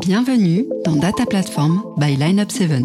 Bienvenue 0.00 0.64
dans 0.84 0.94
Data 0.94 1.26
Platform 1.26 1.82
by 1.96 2.14
Lineup 2.14 2.52
7. 2.52 2.84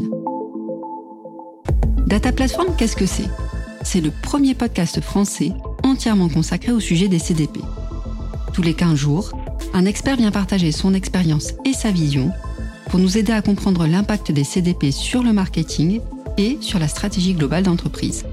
Data 2.08 2.32
Platform, 2.32 2.70
qu'est-ce 2.75 2.96
que 2.96 3.05
c'est? 3.05 3.29
C'est 3.84 4.02
le 4.02 4.09
premier 4.09 4.55
podcast 4.55 5.00
français 5.00 5.52
entièrement 5.84 6.28
consacré 6.28 6.71
au 6.71 6.79
sujet 6.79 7.07
des 7.07 7.20
CDP. 7.20 7.60
Tous 8.54 8.63
les 8.63 8.73
15 8.73 8.96
jours, 8.96 9.31
un 9.73 9.86
expert 9.86 10.18
vient 10.18 10.31
partager 10.31 10.71
son 10.71 10.96
expérience 10.96 11.54
et 11.66 11.73
sa 11.73 11.91
vision 11.91 12.31
pour 12.89 12.99
nous 12.99 13.16
aider 13.16 13.34
à 13.34 13.43
comprendre 13.43 13.86
l'impact 13.86 14.32
des 14.32 14.43
CDP 14.43 14.91
sur 14.91 15.21
le 15.21 15.34
marketing 15.34 16.02
et 16.39 16.57
sur 16.61 16.80
la 16.80 16.88
stratégie 16.88 17.36
globale 17.36 17.64
d'entreprise. 17.64 18.25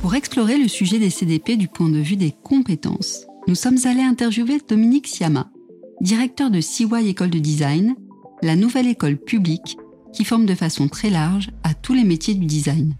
Pour 0.00 0.14
explorer 0.14 0.56
le 0.56 0.68
sujet 0.68 0.98
des 0.98 1.10
CDP 1.10 1.56
du 1.56 1.68
point 1.68 1.90
de 1.90 1.98
vue 1.98 2.16
des 2.16 2.32
compétences, 2.42 3.26
nous 3.46 3.54
sommes 3.54 3.78
allés 3.84 4.02
interviewer 4.02 4.58
Dominique 4.66 5.06
Siama, 5.06 5.50
directeur 6.00 6.50
de 6.50 6.60
CY 6.60 7.08
École 7.08 7.30
de 7.30 7.38
Design, 7.38 7.96
la 8.42 8.56
nouvelle 8.56 8.86
école 8.86 9.16
publique 9.16 9.78
qui 10.12 10.24
forme 10.24 10.46
de 10.46 10.54
façon 10.54 10.88
très 10.88 11.10
large 11.10 11.50
à 11.62 11.74
tous 11.74 11.94
les 11.94 12.04
métiers 12.04 12.34
du 12.34 12.46
design. 12.46 12.94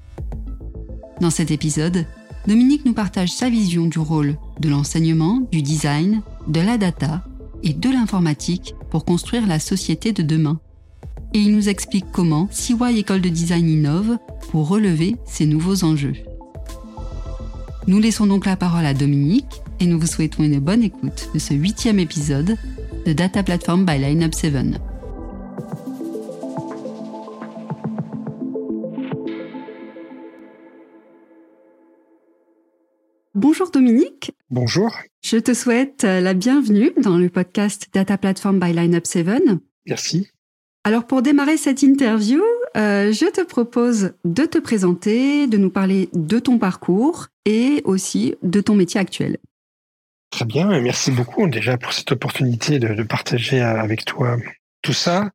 Dans 1.21 1.31
cet 1.31 1.51
épisode, 1.51 2.07
Dominique 2.47 2.85
nous 2.85 2.93
partage 2.93 3.33
sa 3.33 3.49
vision 3.49 3.87
du 3.87 3.99
rôle 3.99 4.37
de 4.61 4.69
l'enseignement, 4.69 5.41
du 5.51 5.63
design, 5.63 6.23
de 6.47 6.61
la 6.61 6.79
data 6.79 7.25
et 7.63 7.73
de 7.73 7.91
l'informatique 7.91 8.75
pour 8.91 9.05
construire 9.05 9.47
la 9.47 9.59
société 9.59 10.13
de 10.13 10.23
demain. 10.23 10.61
Et 11.35 11.41
il 11.41 11.53
nous 11.53 11.69
explique 11.69 12.07
comment 12.13 12.49
CY 12.51 12.99
École 12.99 13.21
de 13.21 13.29
Design 13.29 13.69
innove 13.69 14.19
pour 14.51 14.69
relever 14.69 15.17
ces 15.27 15.47
nouveaux 15.47 15.85
enjeux. 15.85 16.15
Nous 17.87 17.99
laissons 17.99 18.27
donc 18.27 18.47
la 18.47 18.57
parole 18.57 18.87
à 18.87 18.95
Dominique 18.95 19.63
et 19.81 19.87
nous 19.87 19.99
vous 19.99 20.07
souhaitons 20.07 20.45
une 20.45 20.61
bonne 20.61 20.83
écoute 20.83 21.31
de 21.35 21.39
ce 21.39 21.55
huitième 21.55 21.99
épisode 21.99 22.57
de 23.07 23.13
Data 23.13 23.45
Platform 23.45 23.85
by 23.85 23.99
Lineup 23.99 24.35
7. 24.35 24.81
Bonjour 33.35 33.71
Dominique. 33.71 34.33
Bonjour. 34.51 34.91
Je 35.23 35.37
te 35.37 35.55
souhaite 35.55 36.03
la 36.03 36.35
bienvenue 36.35 36.91
dans 37.01 37.17
le 37.17 37.29
podcast 37.29 37.87
Data 37.95 38.19
Platform 38.19 38.59
by 38.59 38.73
Lineup 38.73 39.07
7. 39.07 39.29
Merci. 39.87 40.27
Alors 40.83 41.07
pour 41.07 41.23
démarrer 41.23 41.57
cette 41.57 41.83
interview, 41.83 42.43
euh, 42.77 43.13
je 43.13 43.31
te 43.31 43.45
propose 43.45 44.15
de 44.25 44.45
te 44.47 44.59
présenter, 44.59 45.47
de 45.47 45.59
nous 45.59 45.71
parler 45.71 46.09
de 46.13 46.41
ton 46.41 46.59
parcours 46.59 47.29
et 47.45 47.83
aussi 47.85 48.35
de 48.43 48.61
ton 48.61 48.75
métier 48.75 48.99
actuel. 48.99 49.39
Très 50.31 50.45
bien, 50.45 50.81
merci 50.81 51.11
beaucoup 51.11 51.49
déjà 51.49 51.79
pour 51.79 51.93
cette 51.93 52.13
opportunité 52.13 52.79
de, 52.79 53.03
partager 53.03 53.61
avec 53.61 54.05
toi 54.05 54.37
tout 54.83 54.93
ça. 54.93 55.31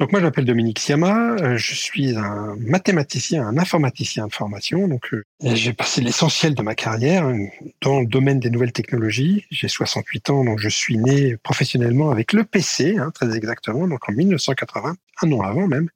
Donc 0.00 0.10
moi, 0.10 0.20
je 0.20 0.26
m'appelle 0.26 0.44
Dominique 0.44 0.80
Siama, 0.80 1.36
euh, 1.40 1.56
je 1.56 1.72
suis 1.72 2.16
un 2.16 2.56
mathématicien, 2.58 3.46
un 3.46 3.56
informaticien 3.58 4.26
de 4.26 4.32
formation. 4.32 4.88
Donc 4.88 5.14
euh, 5.14 5.22
j'ai 5.40 5.72
passé 5.72 6.00
l'essentiel 6.00 6.56
de 6.56 6.62
ma 6.62 6.74
carrière 6.74 7.24
hein, 7.24 7.46
dans 7.80 8.00
le 8.00 8.06
domaine 8.06 8.40
des 8.40 8.50
nouvelles 8.50 8.72
technologies. 8.72 9.46
J'ai 9.50 9.68
68 9.68 10.30
ans, 10.30 10.44
donc 10.44 10.58
je 10.58 10.68
suis 10.68 10.98
né 10.98 11.36
professionnellement 11.36 12.10
avec 12.10 12.32
le 12.32 12.42
PC, 12.42 12.96
hein, 12.98 13.12
très 13.14 13.36
exactement, 13.36 13.86
donc 13.86 14.08
en 14.08 14.12
1980, 14.12 14.96
un 15.22 15.32
an 15.32 15.40
avant 15.42 15.68
même. 15.68 15.88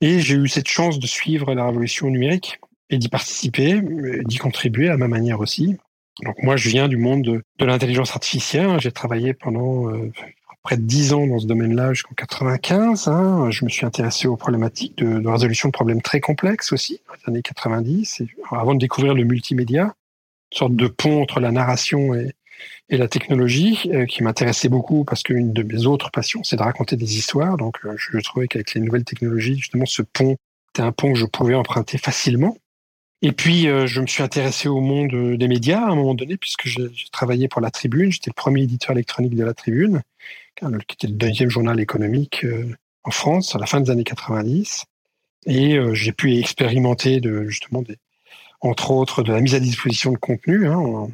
Et 0.00 0.18
j'ai 0.18 0.34
eu 0.34 0.48
cette 0.48 0.68
chance 0.68 0.98
de 0.98 1.06
suivre 1.06 1.54
la 1.54 1.66
révolution 1.66 2.10
numérique 2.10 2.58
et 2.90 2.98
d'y 2.98 3.08
participer, 3.08 3.74
euh, 3.74 4.22
d'y 4.24 4.38
contribuer 4.38 4.88
à 4.88 4.96
ma 4.96 5.06
manière 5.06 5.38
aussi. 5.38 5.76
Donc 6.22 6.42
moi, 6.42 6.56
je 6.56 6.68
viens 6.68 6.88
du 6.88 6.96
monde 6.96 7.22
de, 7.22 7.64
l'intelligence 7.64 8.12
artificielle. 8.12 8.80
J'ai 8.80 8.92
travaillé 8.92 9.34
pendant 9.34 9.90
euh, 9.90 10.10
près 10.62 10.76
de 10.76 10.82
dix 10.82 11.12
ans 11.12 11.26
dans 11.26 11.38
ce 11.38 11.46
domaine-là 11.46 11.92
jusqu'en 11.92 12.14
95. 12.14 13.08
Hein. 13.08 13.50
Je 13.50 13.64
me 13.64 13.70
suis 13.70 13.84
intéressé 13.84 14.26
aux 14.26 14.36
problématiques 14.36 14.96
de, 14.98 15.28
résolution 15.28 15.68
de 15.68 15.72
problèmes 15.72 16.02
très 16.02 16.20
complexes 16.20 16.72
aussi, 16.72 17.00
dans 17.06 17.14
les 17.14 17.30
années 17.30 17.42
90, 17.42 18.22
avant 18.50 18.74
de 18.74 18.80
découvrir 18.80 19.14
le 19.14 19.24
multimédia, 19.24 19.94
une 20.52 20.58
sorte 20.58 20.74
de 20.74 20.88
pont 20.88 21.22
entre 21.22 21.40
la 21.40 21.52
narration 21.52 22.14
et, 22.14 22.32
la 22.88 23.08
technologie, 23.08 23.90
euh, 23.92 24.06
qui 24.06 24.22
m'intéressait 24.22 24.68
beaucoup 24.68 25.04
parce 25.04 25.22
qu'une 25.22 25.52
de 25.52 25.62
mes 25.62 25.86
autres 25.86 26.10
passions, 26.10 26.42
c'est 26.44 26.56
de 26.56 26.62
raconter 26.62 26.96
des 26.96 27.16
histoires. 27.16 27.56
Donc 27.56 27.76
euh, 27.84 27.94
je 27.96 28.18
trouvais 28.18 28.48
qu'avec 28.48 28.74
les 28.74 28.80
nouvelles 28.80 29.04
technologies, 29.04 29.56
justement, 29.56 29.86
ce 29.86 30.02
pont 30.02 30.36
était 30.70 30.82
un 30.82 30.92
pont 30.92 31.12
que 31.12 31.18
je 31.18 31.26
pouvais 31.26 31.54
emprunter 31.54 31.98
facilement. 31.98 32.56
Et 33.22 33.32
puis, 33.32 33.66
euh, 33.66 33.86
je 33.86 34.00
me 34.00 34.06
suis 34.06 34.22
intéressé 34.22 34.68
au 34.68 34.80
monde 34.80 35.14
euh, 35.14 35.36
des 35.36 35.48
médias 35.48 35.80
à 35.80 35.90
un 35.90 35.94
moment 35.94 36.14
donné, 36.14 36.36
puisque 36.36 36.66
j'ai 36.66 36.90
travaillé 37.12 37.48
pour 37.48 37.60
La 37.60 37.70
Tribune. 37.70 38.12
J'étais 38.12 38.30
le 38.30 38.34
premier 38.34 38.62
éditeur 38.62 38.92
électronique 38.92 39.34
de 39.34 39.44
La 39.44 39.54
Tribune, 39.54 40.02
qui 40.56 40.94
était 40.94 41.06
le 41.06 41.14
deuxième 41.14 41.48
journal 41.50 41.80
économique 41.80 42.44
euh, 42.44 42.76
en 43.04 43.10
France 43.10 43.54
à 43.54 43.58
la 43.58 43.66
fin 43.66 43.80
des 43.80 43.90
années 43.90 44.04
90. 44.04 44.84
Et 45.46 45.78
j'ai 45.92 46.12
pu 46.12 46.36
expérimenter 46.38 47.20
justement 47.46 47.84
entre 48.62 48.90
autres 48.90 49.22
de 49.22 49.32
la 49.32 49.40
mise 49.40 49.54
à 49.54 49.60
disposition 49.60 50.10
de 50.10 50.16
contenu. 50.16 50.66
Hein. 50.66 51.06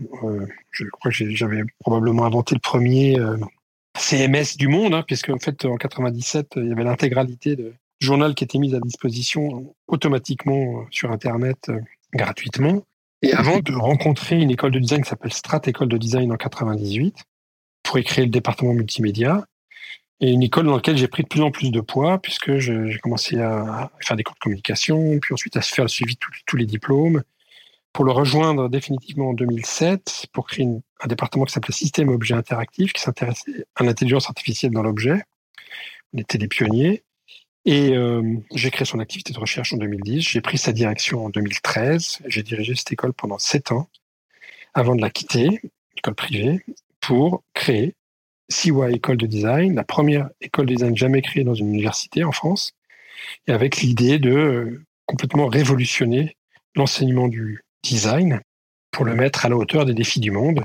je 0.71 0.87
crois 0.87 1.11
que 1.11 1.31
j'avais 1.35 1.65
probablement 1.81 2.25
inventé 2.25 2.55
le 2.55 2.61
premier 2.61 3.19
CMS 3.99 4.57
du 4.57 4.69
monde, 4.69 4.95
hein, 4.95 5.05
puisque 5.07 5.29
en 5.29 5.39
fait 5.39 5.67
en 5.67 5.77
97 5.77 6.55
il 6.57 6.69
y 6.69 6.73
avait 6.73 6.85
l'intégralité 6.85 7.55
de 7.57 7.75
journal 8.03 8.35
qui 8.35 8.45
était 8.45 8.59
mis 8.59 8.75
à 8.75 8.81
disposition 8.81 9.75
automatiquement 9.87 10.85
sur 10.91 11.11
Internet 11.11 11.71
gratuitement. 12.13 12.83
Et 13.23 13.33
avant 13.33 13.61
de 13.61 13.73
rencontrer 13.73 14.41
une 14.41 14.51
école 14.51 14.73
de 14.73 14.81
design 14.81 15.03
qui 15.03 15.09
s'appelle 15.09 15.33
Strat 15.33 15.63
École 15.67 15.89
de 15.89 15.97
Design 15.97 16.33
en 16.33 16.37
98, 16.37 17.17
pour 17.83 18.01
créer 18.01 18.25
le 18.25 18.31
département 18.31 18.75
multimédia, 18.75 19.47
et 20.21 20.31
une 20.31 20.43
école 20.43 20.67
dans 20.67 20.77
laquelle 20.77 20.97
j'ai 20.97 21.09
pris 21.09 21.25
de 21.25 21.29
plus 21.29 21.43
en 21.43 21.51
plus 21.51 21.71
de 21.71 21.81
poids, 21.81 22.19
puisque 22.19 22.59
j'ai 22.59 22.99
commencé 23.03 23.41
à 23.41 23.91
faire 24.01 24.17
des 24.17 24.23
cours 24.23 24.35
de 24.35 24.41
communication, 24.41 25.19
puis 25.21 25.35
ensuite 25.35 25.57
à 25.57 25.63
se 25.63 25.75
faire 25.75 25.85
le 25.85 25.89
suivi 25.89 26.15
de 26.15 26.21
tous 26.47 26.57
les 26.57 26.67
diplômes, 26.67 27.23
pour 27.93 28.05
le 28.05 28.13
rejoindre 28.13 28.69
définitivement 28.69 29.31
en 29.31 29.35
2007, 29.35 30.27
pour 30.33 30.47
créer 30.47 30.67
un 30.67 31.07
département 31.07 31.45
qui 31.45 31.53
s'appelait 31.53 31.75
Système 31.75 32.09
Objet 32.09 32.35
Interactif, 32.35 32.93
qui 32.93 33.03
s'intéressait 33.03 33.67
à 33.75 33.83
l'intelligence 33.83 34.29
artificielle 34.29 34.73
dans 34.73 34.83
l'objet. 34.83 35.23
On 36.15 36.19
était 36.19 36.39
des 36.39 36.49
pionniers. 36.49 37.03
Et 37.65 37.97
euh, 37.97 38.23
j'ai 38.55 38.71
créé 38.71 38.85
son 38.85 38.99
activité 38.99 39.33
de 39.33 39.39
recherche 39.39 39.73
en 39.73 39.77
2010. 39.77 40.21
J'ai 40.21 40.41
pris 40.41 40.59
sa 40.59 40.73
direction 40.73 41.25
en 41.25 41.31
2013. 41.31 42.19
J'ai 42.27 42.43
dirigé 42.43 42.75
cette 42.75 42.93
école 42.93 43.13
pendant 43.13 43.39
sept 43.39 43.71
ans 43.71 43.89
avant 44.75 44.97
de 44.97 45.01
la 45.01 45.11
quitter, 45.11 45.61
école 45.97 46.15
privée, 46.15 46.65
pour 47.01 47.43
créer 47.55 47.95
Siwa 48.49 48.91
École 48.91 49.17
de 49.17 49.27
Design, 49.27 49.75
la 49.75 49.85
première 49.85 50.31
école 50.41 50.67
de 50.67 50.75
design 50.75 50.97
jamais 50.97 51.23
créée 51.23 51.45
dans 51.45 51.55
une 51.55 51.69
université 51.69 52.25
en 52.25 52.33
France, 52.33 52.73
et 53.47 53.53
avec 53.53 53.79
l'idée 53.79 54.19
de 54.19 54.31
euh, 54.31 54.85
complètement 55.07 55.47
révolutionner 55.47 56.37
l'enseignement 56.75 57.29
du 57.29 57.65
design 57.83 58.41
pour 58.91 59.05
le 59.05 59.15
mettre 59.15 59.47
à 59.47 59.49
la 59.49 59.57
hauteur 59.57 59.85
des 59.85 59.95
défis 59.95 60.21
du 60.21 60.31
monde, 60.31 60.65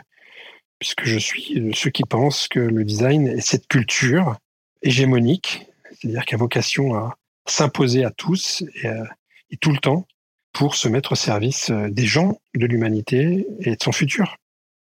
puisque 0.80 1.06
je 1.06 1.18
suis 1.18 1.60
de 1.60 1.74
ceux 1.74 1.90
qui 1.90 2.04
pensent 2.04 2.48
que 2.48 2.60
le 2.60 2.84
design 2.84 3.28
est 3.28 3.42
cette 3.42 3.68
culture 3.68 4.38
hégémonique 4.82 5.66
c'est-à-dire 6.00 6.26
qui 6.26 6.36
a 6.36 6.38
vocation 6.38 6.96
à 6.96 7.16
s'imposer 7.48 8.04
à 8.04 8.12
tous 8.12 8.64
euh, 8.86 9.04
et, 9.50 9.58
tout 9.58 9.72
le 9.72 9.78
temps 9.78 10.08
pour 10.54 10.76
se 10.76 10.88
mettre 10.88 11.14
au 11.14 11.16
service 11.16 11.70
euh, 11.70 11.90
des 11.90 12.06
gens, 12.06 12.40
de 12.56 12.66
l'humanité 12.66 13.48
et 13.62 13.76
de 13.76 13.84
son 13.84 13.92
futur, 13.92 14.38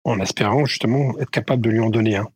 en 0.04 0.20
espérant 0.20 0.64
justement 0.64 1.18
être 1.18 1.30
capable 1.30 1.62
de 1.62 1.70
lui 1.70 1.80
en 1.80 1.90
donner 1.90 2.16
un. 2.16 2.28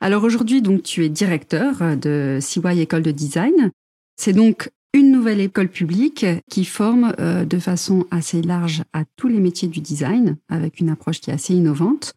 Alors 0.00 0.24
aujourd'hui, 0.24 0.60
donc 0.60 0.82
tu 0.82 1.04
es 1.04 1.08
directeur 1.08 1.96
de 1.96 2.38
CY 2.40 2.80
École 2.80 3.02
de 3.02 3.10
Design. 3.10 3.70
C'est 4.16 4.32
donc 4.32 4.70
une 4.92 5.10
nouvelle 5.10 5.40
école 5.40 5.68
publique 5.68 6.24
qui 6.50 6.64
forme 6.64 7.14
euh, 7.18 7.44
de 7.44 7.58
façon 7.58 8.06
assez 8.10 8.42
large 8.42 8.82
à 8.92 9.04
tous 9.16 9.28
les 9.28 9.40
métiers 9.40 9.68
du 9.68 9.80
design, 9.80 10.36
avec 10.48 10.78
une 10.78 10.88
approche 10.88 11.20
qui 11.20 11.30
est 11.30 11.34
assez 11.34 11.54
innovante. 11.54 12.14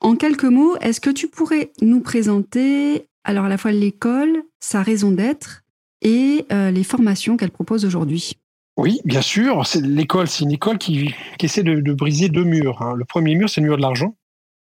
En 0.00 0.16
quelques 0.16 0.44
mots, 0.44 0.76
est-ce 0.78 1.00
que 1.00 1.10
tu 1.10 1.28
pourrais 1.28 1.72
nous 1.80 2.00
présenter 2.00 3.06
alors 3.24 3.44
à 3.44 3.48
la 3.48 3.58
fois 3.58 3.72
l'école, 3.72 4.42
sa 4.60 4.82
raison 4.82 5.10
d'être 5.12 5.62
et 6.02 6.46
euh, 6.52 6.70
les 6.70 6.84
formations 6.84 7.36
qu'elle 7.36 7.50
propose 7.50 7.84
aujourd'hui. 7.84 8.34
Oui, 8.76 9.00
bien 9.04 9.20
sûr. 9.20 9.62
L'école, 9.82 10.26
c'est 10.26 10.44
une 10.44 10.52
école 10.52 10.78
qui, 10.78 11.14
essaie 11.40 11.62
de, 11.62 11.92
briser 11.92 12.28
deux 12.28 12.44
murs. 12.44 12.80
Hein. 12.80 12.94
Le 12.96 13.04
premier 13.04 13.34
mur, 13.34 13.50
c'est 13.50 13.60
le 13.60 13.66
mur 13.66 13.76
de 13.76 13.82
l'argent, 13.82 14.16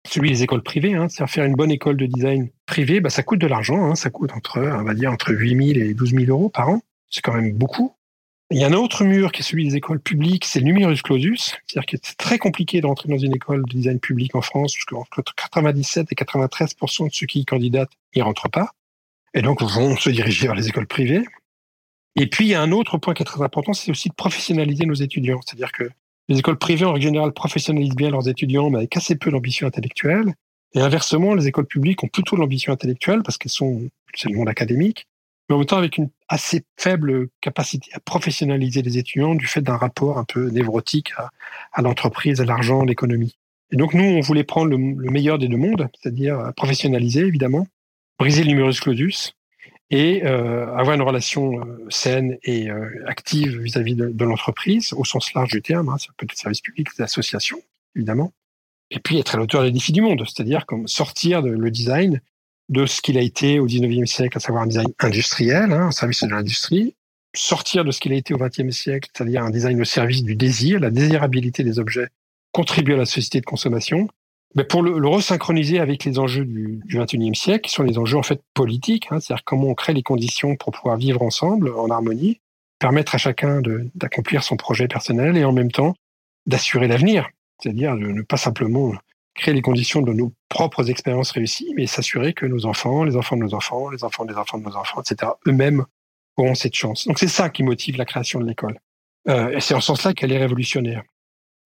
celui 0.05 0.29
des 0.29 0.43
écoles 0.43 0.63
privées. 0.63 0.93
Hein. 0.93 1.07
C'est-à-dire 1.07 1.33
faire 1.33 1.45
une 1.45 1.55
bonne 1.55 1.71
école 1.71 1.95
de 1.95 2.05
design 2.05 2.49
privée, 2.65 2.99
bah, 2.99 3.09
ça 3.09 3.23
coûte 3.23 3.39
de 3.39 3.47
l'argent. 3.47 3.85
Hein. 3.85 3.95
Ça 3.95 4.09
coûte 4.09 4.33
entre, 4.33 4.59
on 4.59 4.83
va 4.83 4.93
dire, 4.93 5.11
entre 5.11 5.31
8 5.33 5.73
000 5.73 5.85
et 5.85 5.93
12 5.93 6.11
000 6.11 6.25
euros 6.27 6.49
par 6.49 6.69
an. 6.69 6.81
C'est 7.09 7.21
quand 7.21 7.33
même 7.33 7.53
beaucoup. 7.53 7.93
Il 8.53 8.59
y 8.59 8.63
a 8.63 8.67
un 8.67 8.73
autre 8.73 9.03
mur 9.03 9.31
qui 9.31 9.41
est 9.41 9.43
celui 9.43 9.67
des 9.67 9.75
écoles 9.75 9.99
publiques, 9.99 10.45
c'est 10.45 10.59
le 10.59 10.65
numerus 10.65 11.01
clausus, 11.01 11.57
c'est-à-dire 11.65 11.87
que 11.87 11.97
c'est 12.03 12.17
très 12.17 12.37
compliqué 12.37 12.81
d'entrer 12.81 13.09
dans 13.09 13.17
une 13.17 13.35
école 13.35 13.65
de 13.65 13.71
design 13.71 13.99
public 13.99 14.35
en 14.35 14.41
France, 14.41 14.75
parce 14.75 14.85
qu'entre 14.85 15.33
97 15.33 16.11
et 16.11 16.15
93% 16.15 17.09
de 17.09 17.11
ceux 17.11 17.25
qui 17.25 17.39
y 17.39 17.45
candidatent 17.45 17.89
n'y 18.15 18.21
rentrent 18.21 18.51
pas, 18.51 18.69
et 19.33 19.41
donc 19.41 19.63
vont 19.63 19.95
se 19.95 20.11
diriger 20.11 20.45
vers 20.45 20.55
les 20.55 20.67
écoles 20.67 20.85
privées. 20.85 21.23
Et 22.15 22.27
puis 22.27 22.45
il 22.45 22.49
y 22.49 22.53
a 22.53 22.61
un 22.61 22.71
autre 22.71 22.99
point 22.99 23.15
qui 23.15 23.23
est 23.23 23.25
très 23.25 23.41
important, 23.41 23.73
c'est 23.73 23.89
aussi 23.89 24.09
de 24.09 24.13
professionnaliser 24.13 24.85
nos 24.85 24.93
étudiants, 24.93 25.39
c'est-à-dire 25.43 25.71
que 25.71 25.89
les 26.29 26.37
écoles 26.37 26.59
privées 26.59 26.85
en 26.85 26.93
règle 26.93 27.05
générale 27.05 27.33
professionnalisent 27.33 27.95
bien 27.95 28.11
leurs 28.11 28.29
étudiants, 28.29 28.69
mais 28.69 28.77
avec 28.77 28.95
assez 28.95 29.15
peu 29.15 29.31
d'ambition 29.31 29.65
intellectuelle. 29.65 30.31
Et 30.75 30.79
inversement, 30.79 31.33
les 31.33 31.47
écoles 31.47 31.65
publiques 31.65 32.03
ont 32.03 32.07
plutôt 32.07 32.35
l'ambition 32.35 32.71
intellectuelle 32.71 33.23
parce 33.23 33.39
qu'elles 33.39 33.51
sont, 33.51 33.89
c'est 34.13 34.29
le 34.29 34.37
monde 34.37 34.49
académique, 34.49 35.07
mais 35.47 35.55
en 35.55 35.59
même 35.59 35.67
temps 35.67 35.77
avec 35.77 35.97
une 35.97 36.09
assez 36.29 36.63
faible 36.77 37.27
capacité 37.41 37.91
à 37.93 37.99
professionnaliser 37.99 38.81
les 38.81 38.97
étudiants 38.97 39.35
du 39.35 39.45
fait 39.45 39.61
d'un 39.61 39.77
rapport 39.77 40.17
un 40.17 40.23
peu 40.23 40.49
névrotique 40.49 41.13
à, 41.73 41.81
l'entreprise, 41.81 42.41
à 42.41 42.45
l'argent, 42.45 42.81
à 42.81 42.85
l'économie. 42.85 43.37
Et 43.71 43.75
donc 43.75 43.93
nous, 43.93 44.03
on 44.03 44.21
voulait 44.21 44.43
prendre 44.43 44.69
le, 44.69 44.77
meilleur 44.77 45.39
des 45.39 45.47
deux 45.47 45.57
mondes, 45.57 45.89
c'est-à-dire 45.99 46.53
professionnaliser 46.55 47.21
évidemment, 47.21 47.67
briser 48.17 48.43
l'humorus 48.43 48.79
claudius 48.79 49.35
et 49.93 50.25
euh, 50.25 50.73
avoir 50.75 50.95
une 50.95 51.03
relation 51.03 51.59
euh, 51.59 51.85
saine 51.89 52.37
et 52.43 52.69
euh, 52.69 53.03
active 53.05 53.59
vis-à-vis 53.61 53.95
de, 53.95 54.25
l'entreprise 54.25 54.91
au 54.93 55.05
sens 55.05 55.33
large 55.35 55.51
du 55.51 55.61
terme, 55.61 55.89
hein, 55.89 55.97
ça 55.99 56.07
peut 56.17 56.25
être 56.25 56.35
service 56.35 56.61
public, 56.61 56.87
des 56.97 57.03
associations 57.03 57.61
évidemment, 57.95 58.33
et 58.89 58.99
puis 58.99 59.19
être 59.19 59.35
à 59.35 59.37
l'auteur 59.37 59.61
des 59.61 59.71
défis 59.71 59.91
du 59.91 60.01
monde, 60.01 60.23
c'est-à-dire 60.25 60.65
comme 60.65 60.87
sortir 60.87 61.43
de, 61.43 61.49
le 61.49 61.69
design 61.69 62.21
de 62.69 62.85
ce 62.85 63.01
qu'il 63.01 63.17
a 63.17 63.21
été 63.21 63.59
au 63.59 63.67
19e 63.67 64.05
siècle, 64.05 64.37
à 64.37 64.39
savoir 64.39 64.63
un 64.63 64.67
design 64.67 64.87
industriel, 64.99 65.71
hein, 65.71 65.87
un 65.87 65.91
service 65.91 66.23
de 66.23 66.29
l'industrie, 66.29 66.95
sortir 67.35 67.83
de 67.83 67.91
ce 67.91 67.99
qu'il 67.99 68.13
a 68.13 68.15
été 68.15 68.33
au 68.33 68.37
20e 68.37 68.71
siècle, 68.71 69.09
c'est-à-dire 69.13 69.43
un 69.43 69.49
design 69.49 69.81
au 69.81 69.85
service 69.85 70.23
du 70.23 70.35
désir, 70.35 70.79
la 70.79 70.89
désirabilité 70.89 71.63
des 71.63 71.79
objets, 71.79 72.07
contribuer 72.51 72.93
à 72.93 72.97
la 72.97 73.05
société 73.05 73.41
de 73.41 73.45
consommation, 73.45 74.07
mais 74.55 74.63
pour 74.63 74.83
le, 74.83 75.07
resynchroniser 75.07 75.79
avec 75.79 76.05
les 76.05 76.19
enjeux 76.19 76.45
du, 76.45 76.79
du 76.85 76.99
21e 76.99 77.33
siècle, 77.33 77.61
qui 77.61 77.71
sont 77.71 77.83
les 77.83 77.97
enjeux 77.97 78.17
en 78.17 78.23
fait 78.23 78.41
politiques, 78.53 79.07
hein, 79.09 79.19
c'est-à-dire 79.19 79.43
comment 79.43 79.69
on 79.69 79.73
crée 79.73 79.93
les 79.93 80.03
conditions 80.03 80.55
pour 80.55 80.71
pouvoir 80.73 80.97
vivre 80.97 81.23
ensemble 81.23 81.73
en 81.75 81.89
harmonie, 81.89 82.39
permettre 82.79 83.15
à 83.15 83.17
chacun 83.17 83.61
d'accomplir 83.95 84.43
son 84.43 84.55
projet 84.55 84.87
personnel 84.87 85.37
et 85.37 85.45
en 85.45 85.53
même 85.53 85.71
temps 85.71 85.95
d'assurer 86.45 86.87
l'avenir, 86.87 87.29
c'est-à-dire 87.59 87.95
de 87.95 88.07
ne 88.07 88.21
pas 88.21 88.37
simplement 88.37 88.93
créer 89.35 89.53
les 89.53 89.61
conditions 89.61 90.01
de 90.01 90.13
nos 90.13 90.33
propres 90.49 90.89
expériences 90.89 91.31
réussies, 91.31 91.73
mais 91.75 91.87
s'assurer 91.87 92.33
que 92.33 92.45
nos 92.45 92.65
enfants, 92.65 93.03
les 93.03 93.15
enfants 93.15 93.35
de 93.35 93.41
nos 93.41 93.53
enfants, 93.53 93.89
les 93.89 94.03
enfants 94.03 94.25
des 94.25 94.35
enfants 94.35 94.57
de 94.57 94.63
nos 94.63 94.75
enfants, 94.75 95.01
etc., 95.01 95.31
eux-mêmes 95.47 95.85
auront 96.37 96.55
cette 96.55 96.75
chance. 96.75 97.07
Donc 97.07 97.19
c'est 97.19 97.27
ça 97.27 97.49
qui 97.49 97.63
motive 97.63 97.97
la 97.97 98.05
création 98.05 98.39
de 98.39 98.45
l'école. 98.45 98.79
Euh, 99.27 99.49
et 99.51 99.59
c'est 99.59 99.73
en 99.73 99.79
ce 99.79 99.87
sens-là 99.87 100.13
qu'elle 100.13 100.31
est 100.31 100.37
révolutionnaire. 100.37 101.03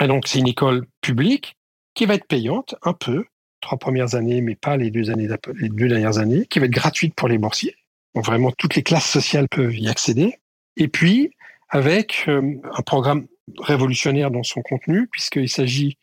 Et 0.02 0.08
donc 0.08 0.28
c'est 0.28 0.40
une 0.40 0.48
école 0.48 0.86
publique 1.02 1.58
qui 1.94 2.06
va 2.06 2.16
être 2.16 2.28
payante 2.28 2.76
un 2.84 2.94
peu, 2.94 3.26
trois 3.62 3.78
premières 3.78 4.16
années, 4.16 4.42
mais 4.42 4.56
pas 4.56 4.78
les 4.78 4.92
deux, 4.92 5.04
dernières 5.04 6.18
années, 6.20 6.46
qui 6.46 6.60
va 6.60 6.66
être 6.66 6.72
gratuite 6.72 7.16
pour 7.16 7.28
les 7.28 7.38
boursiers. 7.38 7.76
Donc 8.14 8.26
vraiment 8.26 8.52
toutes 8.52 8.76
les 8.76 8.84
classes 8.84 9.10
sociales 9.10 9.48
peuvent 9.50 9.76
y 9.76 9.90
accéder. 9.90 10.36
Et 10.76 10.88
puis 10.88 11.32
avec 11.70 12.26
euh, 12.28 12.56
un 12.72 12.82
programme 12.82 13.28
révolutionnaire 13.60 14.32
dans 14.32 14.44
son 14.44 14.62
contenu, 14.62 15.08
puisqu'il 15.08 15.50
s'agit 15.50 15.98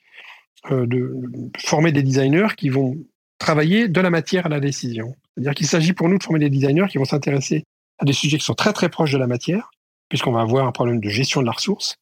euh, 0.70 0.86
de 0.86 1.14
former 1.58 1.92
des 1.92 2.02
designers 2.02 2.48
qui 2.56 2.68
vont 2.68 2.96
travailler 3.38 3.88
de 3.88 4.00
la 4.00 4.10
matière 4.10 4.46
à 4.46 4.48
la 4.48 4.60
décision. 4.60 5.14
C'est-à-dire 5.34 5.54
qu'il 5.54 5.66
s'agit 5.66 5.92
pour 5.92 6.08
nous 6.08 6.18
de 6.18 6.22
former 6.22 6.38
des 6.38 6.50
designers 6.50 6.86
qui 6.88 6.98
vont 6.98 7.04
s'intéresser 7.04 7.64
à 7.98 8.04
des 8.04 8.12
sujets 8.12 8.38
qui 8.38 8.44
sont 8.44 8.54
très 8.54 8.72
très 8.72 8.88
proches 8.88 9.12
de 9.12 9.18
la 9.18 9.26
matière, 9.26 9.70
puisqu'on 10.08 10.32
va 10.32 10.40
avoir 10.40 10.66
un 10.66 10.72
problème 10.72 11.00
de 11.00 11.08
gestion 11.08 11.40
de 11.40 11.46
la 11.46 11.52
ressource, 11.52 11.96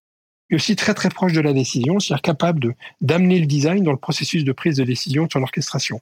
et 0.50 0.54
aussi 0.54 0.76
très 0.76 0.94
très 0.94 1.08
proche 1.08 1.32
de 1.32 1.40
la 1.40 1.52
décision, 1.52 1.98
c'est-à-dire 1.98 2.22
capable 2.22 2.74
d'amener 3.00 3.38
le 3.38 3.46
design 3.46 3.82
dans 3.82 3.92
le 3.92 3.98
processus 3.98 4.44
de 4.44 4.52
prise 4.52 4.76
de 4.76 4.84
décision 4.84 5.26
de 5.26 5.32
son 5.32 5.42
orchestration. 5.42 6.00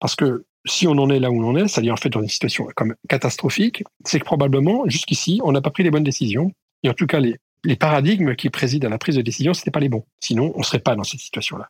Parce 0.00 0.16
que 0.16 0.44
si 0.66 0.86
on 0.86 0.92
en 0.92 1.10
est 1.10 1.20
là 1.20 1.30
où 1.30 1.42
on 1.42 1.50
en 1.50 1.56
est, 1.56 1.68
c'est-à-dire 1.68 1.92
en 1.92 1.96
fait 1.96 2.08
dans 2.08 2.22
une 2.22 2.28
situation 2.28 2.68
catastrophique, 3.08 3.84
c'est 4.04 4.18
que 4.18 4.24
probablement 4.24 4.84
jusqu'ici 4.88 5.40
on 5.44 5.52
n'a 5.52 5.60
pas 5.60 5.70
pris 5.70 5.82
les 5.82 5.90
bonnes 5.90 6.04
décisions, 6.04 6.52
et 6.82 6.88
en 6.88 6.94
tout 6.94 7.06
cas 7.06 7.20
les, 7.20 7.36
les 7.64 7.76
paradigmes 7.76 8.34
qui 8.34 8.50
président 8.50 8.88
à 8.88 8.90
la 8.90 8.98
prise 8.98 9.16
de 9.16 9.22
décision, 9.22 9.54
c'était 9.54 9.70
pas 9.70 9.80
les 9.80 9.88
bons. 9.88 10.04
Sinon, 10.20 10.52
on 10.56 10.62
serait 10.62 10.80
pas 10.80 10.96
dans 10.96 11.04
cette 11.04 11.20
situation-là. 11.20 11.68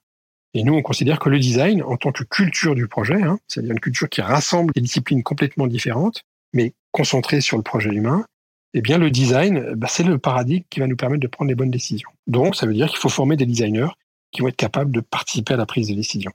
Et 0.55 0.65
nous, 0.65 0.75
on 0.75 0.83
considère 0.83 1.19
que 1.19 1.31
le 1.31 1.39
design, 1.39 1.83
en 1.83 1.97
tant 1.97 2.13
que 2.13 2.25
culture 2.25 2.75
du 2.75 2.87
projet, 2.87 3.23
hein, 3.23 3.39
c'est-à-dire 3.49 3.73
une 3.73 3.81
culture 3.81 4.09
qui 4.09 4.21
rassemble 4.21 4.73
des 4.75 4.81
disciplines 4.81 5.23
complètement 5.23 5.67
différentes, 5.67 6.25
mais 6.53 6.75
concentrée 6.91 7.41
sur 7.41 7.57
le 7.57 7.63
projet 7.63 7.91
humain, 7.91 8.27
eh 8.75 8.81
bien, 8.81 8.99
le 8.99 9.11
design, 9.11 9.75
bah, 9.75 9.87
c'est 9.89 10.03
le 10.03 10.19
paradigme 10.19 10.65
qui 10.71 10.81
va 10.81 10.87
nous 10.87 10.97
permettre 10.97 11.21
de 11.21 11.27
prendre 11.27 11.49
les 11.49 11.55
bonnes 11.55 11.71
décisions. 11.71 12.11
Donc, 12.27 12.57
ça 12.57 12.67
veut 12.67 12.75
dire 12.75 12.89
qu'il 12.89 12.99
faut 12.99 13.09
former 13.09 13.37
des 13.37 13.47
designers 13.47 13.89
qui 14.31 14.41
vont 14.41 14.49
être 14.49 14.57
capables 14.57 14.91
de 14.91 15.01
participer 15.01 15.55
à 15.55 15.57
la 15.57 15.67
prise 15.67 15.89
de 15.89 15.95
décision. 15.95 16.33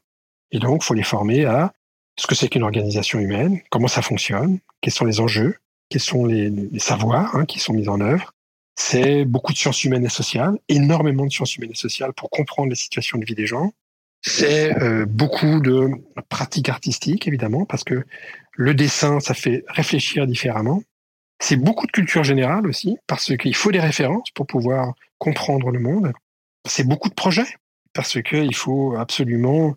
Et 0.51 0.59
donc, 0.59 0.83
il 0.83 0.85
faut 0.85 0.93
les 0.93 1.03
former 1.03 1.45
à 1.45 1.73
ce 2.17 2.27
que 2.27 2.35
c'est 2.35 2.49
qu'une 2.49 2.63
organisation 2.63 3.19
humaine, 3.19 3.59
comment 3.69 3.87
ça 3.87 4.01
fonctionne, 4.01 4.59
quels 4.81 4.93
sont 4.93 5.05
les 5.05 5.19
enjeux, 5.19 5.57
quels 5.89 6.01
sont 6.01 6.25
les, 6.25 6.51
savoirs 6.79 7.35
hein, 7.35 7.45
qui 7.45 7.59
sont 7.59 7.73
mis 7.73 7.87
en 7.87 8.01
œuvre. 8.01 8.33
C'est 8.75 9.25
beaucoup 9.25 9.53
de 9.53 9.57
sciences 9.57 9.83
humaines 9.83 10.05
et 10.05 10.09
sociales, 10.09 10.57
énormément 10.69 11.25
de 11.25 11.31
sciences 11.31 11.55
humaines 11.55 11.71
et 11.71 11.75
sociales 11.75 12.13
pour 12.13 12.29
comprendre 12.29 12.69
les 12.69 12.75
situations 12.75 13.17
de 13.17 13.25
vie 13.25 13.35
des 13.35 13.47
gens. 13.47 13.71
C'est 14.21 14.77
euh, 14.81 15.05
beaucoup 15.05 15.59
de 15.59 15.89
pratiques 16.29 16.69
artistiques, 16.69 17.27
évidemment, 17.27 17.65
parce 17.65 17.83
que 17.83 18.03
le 18.53 18.73
dessin, 18.73 19.19
ça 19.19 19.33
fait 19.33 19.63
réfléchir 19.67 20.27
différemment. 20.27 20.81
C'est 21.39 21.55
beaucoup 21.55 21.85
de 21.85 21.91
culture 21.91 22.23
générale 22.23 22.67
aussi, 22.67 22.97
parce 23.05 23.35
qu'il 23.37 23.55
faut 23.55 23.71
des 23.71 23.79
références 23.79 24.31
pour 24.31 24.47
pouvoir 24.47 24.93
comprendre 25.19 25.71
le 25.71 25.79
monde. 25.79 26.11
C'est 26.65 26.87
beaucoup 26.87 27.09
de 27.09 27.13
projets, 27.13 27.47
parce 27.93 28.21
qu'il 28.21 28.55
faut 28.55 28.95
absolument 28.95 29.75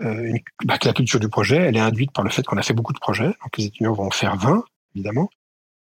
euh, 0.00 0.32
bah, 0.64 0.78
que 0.78 0.86
la 0.86 0.94
culture 0.94 1.20
du 1.20 1.28
projet, 1.28 1.56
elle 1.56 1.76
est 1.76 1.80
induite 1.80 2.12
par 2.12 2.24
le 2.24 2.30
fait 2.30 2.42
qu'on 2.42 2.56
a 2.56 2.62
fait 2.62 2.74
beaucoup 2.74 2.92
de 2.92 2.98
projets. 2.98 3.26
Donc 3.26 3.56
les 3.56 3.66
étudiants 3.66 3.92
vont 3.92 4.06
en 4.06 4.10
faire 4.10 4.36
20, 4.36 4.64
évidemment. 4.94 5.30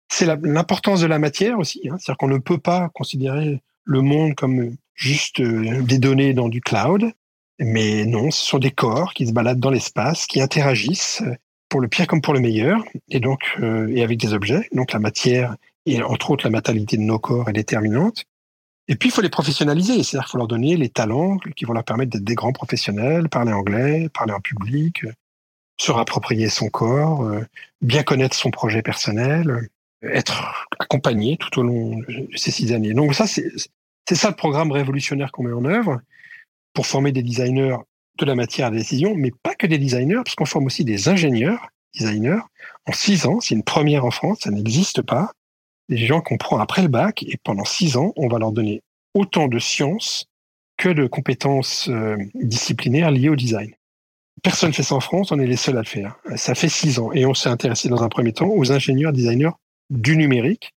C'est 0.09 0.27
l'importance 0.27 1.01
de 1.01 1.07
la 1.07 1.19
matière 1.19 1.59
aussi. 1.59 1.89
Hein, 1.89 1.97
C'est-à-dire 1.99 2.19
qu'on 2.19 2.29
ne 2.29 2.39
peut 2.39 2.59
pas 2.59 2.91
considérer 2.91 3.63
le 3.85 4.01
monde 4.03 4.35
comme 4.35 4.77
juste 4.95 5.41
euh, 5.41 5.83
des 5.83 5.99
données 5.99 6.35
dans 6.35 6.49
du 6.49 6.61
cloud. 6.61 7.13
Mais 7.61 8.07
non, 8.07 8.31
ce 8.31 8.43
sont 8.43 8.59
des 8.59 8.71
corps 8.71 9.13
qui 9.13 9.27
se 9.27 9.33
baladent 9.33 9.61
dans 9.61 9.71
l'espace, 9.71 10.27
qui 10.27 10.41
interagissent 10.41 11.23
pour 11.69 11.81
le 11.81 11.89
pire 11.89 12.07
comme 12.07 12.23
pour 12.23 12.33
le 12.33 12.41
meilleur, 12.41 12.83
et 13.11 13.21
donc 13.21 13.41
euh, 13.61 13.87
et 13.95 14.03
avec 14.03 14.19
des 14.19 14.33
objets. 14.33 14.67
Donc 14.73 14.93
la 14.93 14.99
matière 14.99 15.57
et 15.85 16.03
entre 16.03 16.31
autres 16.31 16.47
la 16.47 16.51
matérialité 16.51 16.97
de 16.97 17.03
nos 17.03 17.19
corps 17.19 17.49
est 17.51 17.53
déterminante. 17.53 18.25
Et 18.89 18.97
puis 18.97 19.11
il 19.11 19.13
faut 19.13 19.21
les 19.21 19.29
professionnaliser, 19.29 20.03
c'est-à-dire 20.03 20.25
qu'il 20.25 20.33
faut 20.33 20.39
leur 20.39 20.49
donner 20.49 20.77
les 20.77 20.89
talents 20.89 21.37
qui 21.55 21.67
vont 21.67 21.75
leur 21.75 21.85
permettre 21.85 22.11
d'être 22.13 22.25
des 22.25 22.35
grands 22.35 22.53
professionnels, 22.53 23.29
parler 23.29 23.53
anglais, 23.53 24.09
parler 24.09 24.33
en 24.33 24.41
public, 24.41 25.05
se 25.77 25.93
rapproprier 25.93 26.49
son 26.49 26.71
corps, 26.71 27.25
euh, 27.25 27.45
bien 27.83 28.03
connaître 28.03 28.37
son 28.37 28.51
projet 28.51 28.81
personnel, 28.81 29.69
être 30.03 30.67
accompagné 30.79 31.37
tout 31.37 31.61
au 31.61 31.63
long 31.63 31.99
de 31.99 32.37
ces 32.37 32.51
six 32.51 32.73
années. 32.73 32.95
Donc 32.95 33.15
ça 33.15 33.27
c'est 33.27 34.15
ça 34.15 34.31
le 34.31 34.37
programme 34.37 34.73
révolutionnaire 34.73 35.31
qu'on 35.31 35.43
met 35.43 35.53
en 35.53 35.67
œuvre 35.67 36.01
pour 36.73 36.87
former 36.87 37.13
des 37.13 37.23
designers 37.23 37.77
de 38.19 38.25
la 38.25 38.35
matière 38.35 38.69
à 38.69 38.71
décision, 38.71 39.15
mais 39.15 39.33
pas 39.43 39.55
que 39.55 39.67
des 39.67 39.79
designers, 39.79 40.21
puisqu'on 40.25 40.45
forme 40.45 40.67
aussi 40.67 40.85
des 40.85 41.09
ingénieurs, 41.09 41.69
designers, 41.95 42.41
en 42.87 42.93
six 42.93 43.27
ans. 43.27 43.41
C'est 43.41 43.55
une 43.55 43.63
première 43.63 44.05
en 44.05 44.11
France, 44.11 44.41
ça 44.43 44.51
n'existe 44.51 45.03
pas. 45.03 45.33
Des 45.89 45.97
gens 45.97 46.21
qu'on 46.21 46.37
prend 46.37 46.59
après 46.59 46.83
le 46.83 46.89
bac 46.89 47.23
et 47.23 47.37
pendant 47.43 47.65
six 47.65 47.97
ans, 47.97 48.13
on 48.17 48.29
va 48.29 48.39
leur 48.39 48.53
donner 48.53 48.83
autant 49.15 49.49
de 49.49 49.59
sciences 49.59 50.27
que 50.77 50.89
de 50.89 51.07
compétences 51.07 51.89
euh, 51.89 52.17
disciplinaires 52.35 53.11
liées 53.11 53.29
au 53.29 53.37
design. 53.37 53.75
Personne 54.43 54.71
ne 54.71 54.75
fait 54.75 54.83
ça 54.83 54.95
en 54.95 55.01
France, 55.01 55.33
on 55.33 55.39
est 55.39 55.47
les 55.47 55.57
seuls 55.57 55.77
à 55.77 55.83
le 55.83 55.87
faire. 55.87 56.17
Ça 56.37 56.55
fait 56.55 56.69
six 56.69 56.99
ans 56.99 57.13
et 57.13 57.27
on 57.27 57.35
s'est 57.35 57.51
intéressé 57.51 57.89
dans 57.89 58.03
un 58.03 58.09
premier 58.09 58.33
temps 58.33 58.49
aux 58.49 58.73
ingénieurs, 58.73 59.13
designers 59.13 59.51
du 59.91 60.17
numérique. 60.17 60.73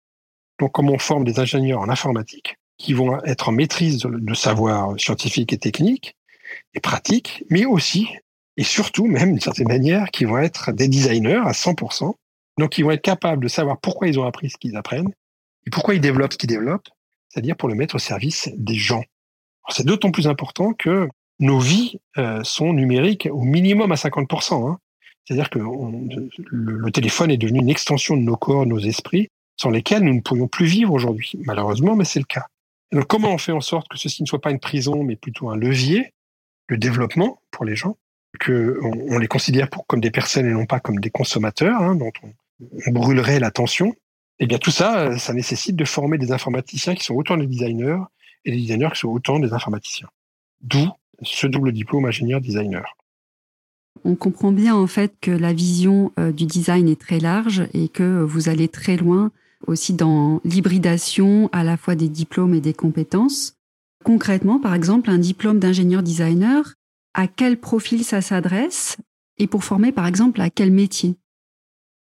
Donc, 0.58 0.72
comment 0.72 0.92
on 0.92 0.98
forme 0.98 1.24
des 1.24 1.38
ingénieurs 1.38 1.80
en 1.80 1.88
informatique 1.88 2.56
qui 2.78 2.94
vont 2.94 3.22
être 3.24 3.48
en 3.48 3.52
maîtrise 3.52 3.98
de, 3.98 4.34
savoir 4.34 4.98
scientifique 4.98 5.52
et 5.52 5.58
technique 5.58 6.16
et 6.74 6.80
pratique, 6.80 7.44
mais 7.50 7.64
aussi 7.64 8.08
et 8.56 8.64
surtout 8.64 9.06
même 9.06 9.30
d'une 9.30 9.40
certaine 9.40 9.68
manière 9.68 10.10
qui 10.10 10.24
vont 10.24 10.38
être 10.38 10.72
des 10.72 10.88
designers 10.88 11.42
à 11.44 11.52
100%, 11.52 12.12
donc 12.58 12.76
ils 12.76 12.84
vont 12.84 12.90
être 12.90 13.02
capables 13.02 13.42
de 13.42 13.48
savoir 13.48 13.78
pourquoi 13.80 14.08
ils 14.08 14.18
ont 14.18 14.26
appris 14.26 14.50
ce 14.50 14.56
qu'ils 14.58 14.76
apprennent 14.76 15.12
et 15.66 15.70
pourquoi 15.70 15.94
ils 15.94 16.00
développent 16.00 16.32
ce 16.32 16.38
qu'ils 16.38 16.50
développent, 16.50 16.88
c'est-à-dire 17.28 17.56
pour 17.56 17.68
le 17.68 17.74
mettre 17.74 17.94
au 17.94 17.98
service 17.98 18.50
des 18.56 18.74
gens. 18.74 19.04
C'est 19.68 19.86
d'autant 19.86 20.10
plus 20.10 20.26
important 20.26 20.72
que 20.72 21.08
nos 21.38 21.58
vies 21.58 21.98
euh, 22.18 22.42
sont 22.44 22.72
numériques 22.72 23.28
au 23.30 23.42
minimum 23.42 23.90
à 23.92 23.94
50%. 23.94 24.68
Hein. 24.68 24.78
C'est-à-dire 25.24 25.50
que 25.50 25.58
le, 25.58 26.76
le, 26.76 26.90
téléphone 26.90 27.30
est 27.30 27.36
devenu 27.36 27.60
une 27.60 27.68
extension 27.68 28.16
de 28.16 28.22
nos 28.22 28.36
corps, 28.36 28.64
de 28.64 28.70
nos 28.70 28.78
esprits, 28.78 29.28
sans 29.56 29.70
lesquels 29.70 30.02
nous 30.02 30.14
ne 30.14 30.20
pourrions 30.20 30.48
plus 30.48 30.66
vivre 30.66 30.92
aujourd'hui. 30.92 31.32
Malheureusement, 31.44 31.94
mais 31.94 32.04
c'est 32.04 32.18
le 32.18 32.24
cas. 32.24 32.46
Donc, 32.92 33.06
comment 33.06 33.32
on 33.32 33.38
fait 33.38 33.52
en 33.52 33.60
sorte 33.60 33.88
que 33.88 33.98
ceci 33.98 34.22
ne 34.22 34.26
soit 34.26 34.40
pas 34.40 34.50
une 34.50 34.60
prison, 34.60 35.02
mais 35.02 35.16
plutôt 35.16 35.50
un 35.50 35.56
levier 35.56 36.12
de 36.70 36.76
développement 36.76 37.40
pour 37.50 37.64
les 37.64 37.74
gens, 37.74 37.96
que 38.38 38.78
on, 38.82 39.18
les 39.18 39.26
considère 39.26 39.68
comme 39.86 40.00
des 40.00 40.10
personnes 40.10 40.46
et 40.46 40.52
non 40.52 40.66
pas 40.66 40.80
comme 40.80 41.00
des 41.00 41.10
consommateurs, 41.10 41.80
hein, 41.80 41.94
dont 41.94 42.12
on, 42.22 42.32
on 42.86 42.92
brûlerait 42.92 43.40
l'attention 43.40 43.94
Eh 44.38 44.46
bien, 44.46 44.58
tout 44.58 44.70
ça, 44.70 45.18
ça 45.18 45.32
nécessite 45.34 45.76
de 45.76 45.84
former 45.84 46.18
des 46.18 46.32
informaticiens 46.32 46.94
qui 46.94 47.04
sont 47.04 47.14
autant 47.14 47.36
des 47.36 47.46
designers 47.46 48.00
et 48.44 48.52
des 48.52 48.58
designers 48.58 48.90
qui 48.92 49.00
sont 49.00 49.08
autant 49.08 49.38
des 49.38 49.52
informaticiens. 49.52 50.08
D'où 50.60 50.88
ce 51.22 51.46
double 51.46 51.72
diplôme 51.72 52.04
ingénieur-designer. 52.06 52.96
On 54.04 54.16
comprend 54.16 54.52
bien 54.52 54.74
en 54.74 54.86
fait 54.86 55.14
que 55.20 55.30
la 55.30 55.52
vision 55.52 56.12
euh, 56.18 56.32
du 56.32 56.46
design 56.46 56.88
est 56.88 57.00
très 57.00 57.20
large 57.20 57.68
et 57.72 57.88
que 57.88 58.22
vous 58.22 58.48
allez 58.48 58.68
très 58.68 58.96
loin 58.96 59.30
aussi 59.66 59.94
dans 59.94 60.40
l'hybridation 60.44 61.48
à 61.52 61.64
la 61.64 61.76
fois 61.76 61.94
des 61.94 62.08
diplômes 62.08 62.54
et 62.54 62.60
des 62.60 62.74
compétences. 62.74 63.54
Concrètement, 64.04 64.58
par 64.58 64.74
exemple, 64.74 65.10
un 65.10 65.18
diplôme 65.18 65.58
d'ingénieur 65.58 66.02
designer, 66.02 66.74
à 67.14 67.26
quel 67.28 67.58
profil 67.58 68.04
ça 68.04 68.20
s'adresse 68.20 68.96
Et 69.38 69.46
pour 69.46 69.64
former, 69.64 69.92
par 69.92 70.06
exemple, 70.06 70.40
à 70.40 70.50
quel 70.50 70.70
métier? 70.70 71.16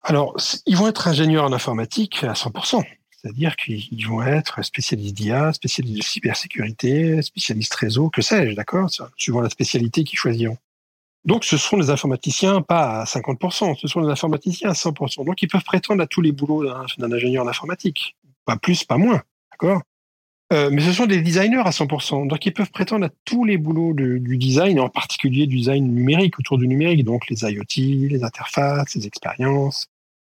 Alors, 0.03 0.35
ils 0.65 0.75
vont 0.75 0.87
être 0.87 1.07
ingénieurs 1.07 1.45
en 1.45 1.53
informatique 1.53 2.23
à 2.23 2.33
100%. 2.33 2.83
C'est-à-dire 3.21 3.55
qu'ils 3.55 4.07
vont 4.07 4.23
être 4.23 4.63
spécialistes 4.63 5.15
d'IA, 5.15 5.53
spécialistes 5.53 5.97
de 5.97 6.03
cybersécurité, 6.03 7.21
spécialistes 7.21 7.73
réseau, 7.75 8.09
que 8.09 8.23
sais-je, 8.23 8.55
d'accord? 8.55 8.89
Suivant 9.15 9.41
la 9.41 9.49
spécialité 9.49 10.03
qu'ils 10.03 10.17
choisiront. 10.17 10.57
Donc, 11.23 11.43
ce 11.45 11.57
seront 11.57 11.77
des 11.77 11.89
informaticiens 11.89 12.61
pas 12.61 13.01
à 13.01 13.03
50%, 13.05 13.77
ce 13.79 13.87
sont 13.87 14.01
des 14.01 14.09
informaticiens 14.09 14.69
à 14.69 14.73
100%. 14.73 15.23
Donc, 15.25 15.41
ils 15.41 15.47
peuvent 15.47 15.63
prétendre 15.63 16.01
à 16.01 16.07
tous 16.07 16.21
les 16.21 16.31
boulots 16.31 16.65
d'un 16.65 17.11
ingénieur 17.11 17.45
en 17.45 17.47
informatique. 17.47 18.15
Pas 18.45 18.57
plus, 18.57 18.83
pas 18.83 18.97
moins, 18.97 19.21
d'accord? 19.51 19.81
Euh, 20.51 20.69
mais 20.71 20.81
ce 20.81 20.91
sont 20.91 21.05
des 21.05 21.21
designers 21.21 21.61
à 21.63 21.69
100%. 21.69 22.27
Donc, 22.27 22.45
ils 22.45 22.53
peuvent 22.53 22.71
prétendre 22.71 23.05
à 23.05 23.09
tous 23.23 23.45
les 23.45 23.57
boulots 23.57 23.93
du 23.93 24.37
design, 24.37 24.79
en 24.79 24.89
particulier 24.89 25.45
du 25.45 25.57
design 25.57 25.93
numérique, 25.93 26.39
autour 26.39 26.57
du 26.57 26.67
numérique. 26.67 27.05
Donc, 27.05 27.29
les 27.29 27.43
IoT, 27.43 28.09
les 28.09 28.23
interfaces, 28.23 28.95
les 28.95 29.05
expériences, 29.05 29.87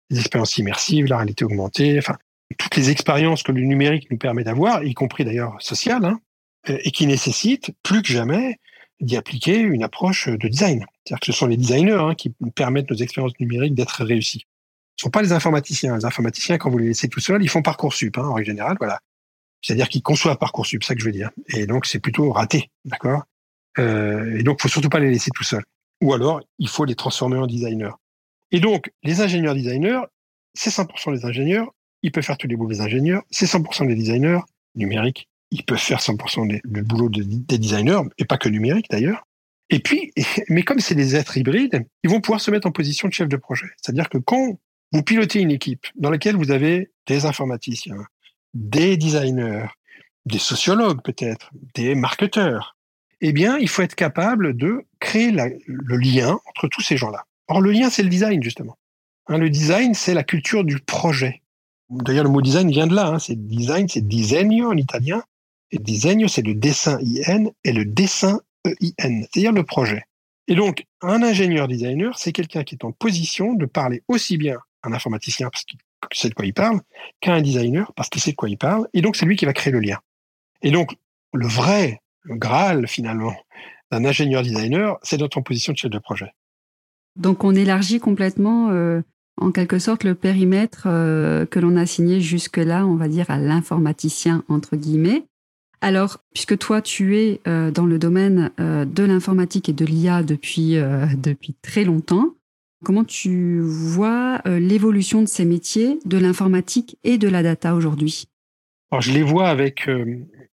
les 0.10 0.20
expériences 0.20 0.58
immersives, 0.58 1.06
la 1.06 1.18
réalité 1.18 1.46
augmentée, 1.46 1.98
enfin, 1.98 2.18
toutes 2.58 2.76
les 2.76 2.90
expériences 2.90 3.44
que 3.44 3.54
le 3.54 3.62
numérique 3.62 4.12
nous 4.12 4.18
permet 4.18 4.44
d'avoir, 4.44 4.84
y 4.84 4.94
compris 4.94 5.24
d'ailleurs 5.24 5.56
sociales, 5.60 6.04
hein, 6.04 6.20
et 6.68 6.92
qui 6.92 7.08
nécessitent 7.08 7.72
plus 7.82 8.02
que 8.02 8.12
jamais 8.12 8.60
d'y 9.01 9.17
appliquer 9.17 9.60
une 9.60 9.84
approche 9.84 10.29
de 10.29 10.48
design. 10.48 10.86
C'est-à-dire 11.03 11.20
que 11.20 11.25
ce 11.25 11.31
sont 11.31 11.48
les 11.48 11.58
designers 11.58 12.00
hein, 12.00 12.15
qui 12.15 12.34
permettent 12.55 12.89
nos 12.89 12.98
expériences 12.98 13.38
numériques 13.39 13.74
d'être 13.74 14.03
réussies. 14.03 14.46
Ce 14.98 15.05
ne 15.05 15.08
sont 15.08 15.10
pas 15.10 15.22
les 15.22 15.31
informaticiens. 15.31 15.98
Les 15.98 16.05
informaticiens, 16.05 16.58
quand 16.58 16.70
vous 16.70 16.77
les 16.77 16.88
laissez 16.88 17.08
tout 17.10 17.20
seuls, 17.20 17.41
ils 17.41 17.50
font 17.50 17.62
Parcoursup, 17.62 18.17
hein, 18.17 18.25
en 18.25 18.34
règle 18.34 18.48
générale, 18.48 18.77
voilà. 18.79 19.00
C'est-à-dire 19.62 19.89
qu'ils 19.89 20.03
conçoivent 20.03 20.38
Parcoursup, 20.38 20.84
c'est 20.84 20.89
ça 20.89 20.96
que 20.96 21.01
je 21.01 21.05
veux 21.05 21.12
dire. 21.12 21.31
Et 21.48 21.65
donc, 21.65 21.86
c'est 21.86 22.00
plutôt 22.00 22.31
raté, 22.31 22.70
d'accord? 22.86 23.24
Euh, 23.79 24.38
Et 24.38 24.43
donc, 24.43 24.58
il 24.60 24.63
faut 24.63 24.70
surtout 24.70 24.89
pas 24.89 25.00
les 25.00 25.10
laisser 25.10 25.31
tout 25.34 25.43
seuls. 25.43 25.63
Ou 26.01 26.13
alors, 26.13 26.41
il 26.60 26.67
faut 26.67 26.86
les 26.86 26.96
transformer 26.96 27.38
en 27.38 27.48
designers. 27.48 27.93
Et 28.51 28.60
donc, 28.60 28.91
les 29.03 29.22
ingénieurs 29.22 29.55
designers, 29.55 30.01
c'est 30.53 30.72
100% 30.72 31.13
des 31.13 31.25
ingénieurs, 31.25 31.72
ils 32.03 32.12
peuvent 32.12 32.24
faire 32.24 32.38
tous 32.38 32.48
les 32.48 32.55
boulots 32.55 32.72
des 32.72 32.81
ingénieurs, 32.81 33.24
c'est 33.29 33.46
100% 33.46 33.88
des 33.88 33.96
designers 33.96 34.41
numériques, 34.75 35.29
ils 35.51 35.63
peuvent 35.63 35.77
faire 35.77 36.00
100% 36.00 36.62
du 36.63 36.81
boulot 36.84 37.10
des 37.10 37.58
designers, 37.58 38.01
et 38.17 38.25
pas 38.25 38.38
que 38.38 38.50
numérique 38.50 38.88
d'ailleurs. 38.89 39.27
Et 39.70 39.79
puis, 39.79 40.12
mais 40.50 40.63
comme 40.63 40.79
c'est 40.79 40.96
des 40.96 41.15
êtres 41.15 41.38
hybrides, 41.38 41.86
ils 42.03 42.10
vont 42.10 42.22
pouvoir 42.22 42.41
se 42.41 42.51
mettre 42.51 42.67
en 42.67 42.72
position 42.72 43.08
de 43.08 43.13
chef 43.13 43.27
de 43.27 43.38
projet. 43.38 43.67
C'est-à-dire 43.81 44.10
que 44.10 44.17
quand 44.17 44.60
vous 44.91 45.03
pilotez 45.03 45.39
une 45.39 45.51
équipe 45.51 45.88
dans 45.96 46.10
laquelle 46.10 46.36
vous 46.36 46.51
avez 46.51 46.91
des 47.08 47.25
informaticiens, 47.25 48.05
des 48.53 48.98
designers, 48.98 49.67
des 50.25 50.39
sociologues 50.39 51.01
peut-être, 51.01 51.51
des 51.74 51.96
marketeurs, 51.96 52.75
eh 53.22 53.34
bien, 53.34 53.58
il 53.58 53.70
faut 53.70 53.84
être 53.84 53.96
capable 53.96 54.58
de 54.58 54.86
créer 55.00 55.31
le 55.31 55.98
lien 55.98 56.39
entre 56.48 56.67
tous 56.67 56.81
ces 56.81 56.98
gens-là. 56.98 57.25
Or, 57.48 57.62
le 57.62 57.72
lien, 57.72 57.89
c'est 57.89 58.03
le 58.03 58.10
design, 58.10 58.41
justement. 58.41 58.77
Hein, 59.27 59.38
le 59.38 59.50
design, 59.50 59.93
c'est 59.93 60.13
la 60.13 60.24
culture 60.24 60.63
du 60.63 60.79
projet. 60.79 61.41
D'ailleurs, 61.89 62.24
le 62.24 62.29
mot 62.29 62.41
design 62.41 62.70
vient 62.72 62.88
de 62.88 62.96
là. 62.96 63.08
Hein. 63.08 63.20
C'est 63.20 63.36
design, 63.36 63.88
c'est 63.88 64.08
disegno 64.08 64.72
en 64.72 64.77
italien. 64.77 65.24
Et 65.72 65.80
disegno, 65.80 66.28
c'est 66.28 66.42
le 66.42 66.54
dessin 66.54 67.00
IN 67.01 67.51
et 67.63 67.72
le 67.72 67.86
dessin 67.86 68.42
EIN, 68.66 69.24
c'est-à-dire 69.24 69.54
le 69.54 69.63
projet. 69.63 70.04
Et 70.48 70.56
donc, 70.56 70.86
un 71.01 71.24
ingénieur 71.24 71.68
designer, 71.68 72.18
c'est 72.18 72.34
quelqu'un 72.34 72.63
qui 72.63 72.75
est 72.75 72.84
en 72.84 72.92
position 72.92 73.54
de 73.54 73.66
parler 73.66 74.04
aussi 74.08 74.38
bien 74.38 74.58
à 74.84 74.90
un 74.90 74.94
informaticien 74.94 75.50
parce 75.50 75.63
qu'il 75.63 75.80
sait 76.13 76.30
de 76.30 76.34
quoi 76.34 76.46
il 76.46 76.54
parle, 76.54 76.82
qu'à 77.22 77.34
un 77.34 77.42
designer 77.42 77.94
parce 77.96 78.10
qu'il 78.10 78.22
sait 78.22 78.32
de 78.32 78.36
quoi 78.36 78.50
il 78.50 78.58
parle. 78.58 78.88
Et 78.94 79.01
donc, 79.01 79.16
c'est 79.16 79.25
lui 79.25 79.36
qui 79.36 79.46
va 79.46 79.54
créer 79.54 79.72
le 79.72 79.80
lien. 79.80 80.00
Et 80.62 80.72
donc, 80.72 80.96
le 81.34 81.48
vrai 81.48 82.01
Graal, 82.25 82.88
finalement, 82.88 83.34
d'un 83.92 84.06
ingénieur 84.06 84.44
designer, 84.44 84.98
c'est 85.04 85.18
d'être 85.18 85.38
en 85.38 85.42
position 85.42 85.74
de 85.74 85.78
chef 85.78 85.90
de 85.90 86.00
projet. 86.00 86.34
Donc, 87.16 87.44
on 87.44 87.56
élargit 87.56 88.00
complètement 88.00 88.70
euh, 88.70 89.01
en 89.38 89.51
quelque 89.51 89.80
sorte 89.80 90.04
le 90.04 90.16
périmètre 90.16 90.84
euh, 90.86 91.46
que 91.46 91.60
l'on 91.60 91.75
a 91.75 91.86
signé 91.86 92.22
jusque-là, 92.22 92.86
on 92.86 92.96
va 92.96 93.08
dire, 93.08 93.30
à 93.30 93.38
l'informaticien, 93.38 94.44
entre 94.48 94.75
guillemets. 94.75 95.24
Alors, 95.82 96.20
puisque 96.34 96.58
toi, 96.58 96.82
tu 96.82 97.18
es 97.18 97.42
euh, 97.48 97.72
dans 97.72 97.86
le 97.86 97.98
domaine 97.98 98.52
euh, 98.60 98.86
de 98.86 99.04
l'informatique 99.04 99.68
et 99.68 99.74
de 99.74 99.86
l'IA 99.86 100.24
depuis, 100.24 100.76
depuis 101.18 101.56
très 101.62 101.84
longtemps, 101.84 102.36
comment 102.84 103.04
tu 103.04 103.60
vois 103.62 104.42
l'évolution 104.46 105.22
de 105.22 105.28
ces 105.28 105.46
métiers, 105.46 106.00
de 106.06 106.18
l'informatique 106.18 106.98
et 107.04 107.18
de 107.18 107.28
la 107.28 107.44
data 107.44 107.76
aujourd'hui? 107.76 108.26
Alors, 108.92 109.02
je 109.02 109.12
les 109.12 109.24
vois 109.24 109.50
avec 109.50 109.90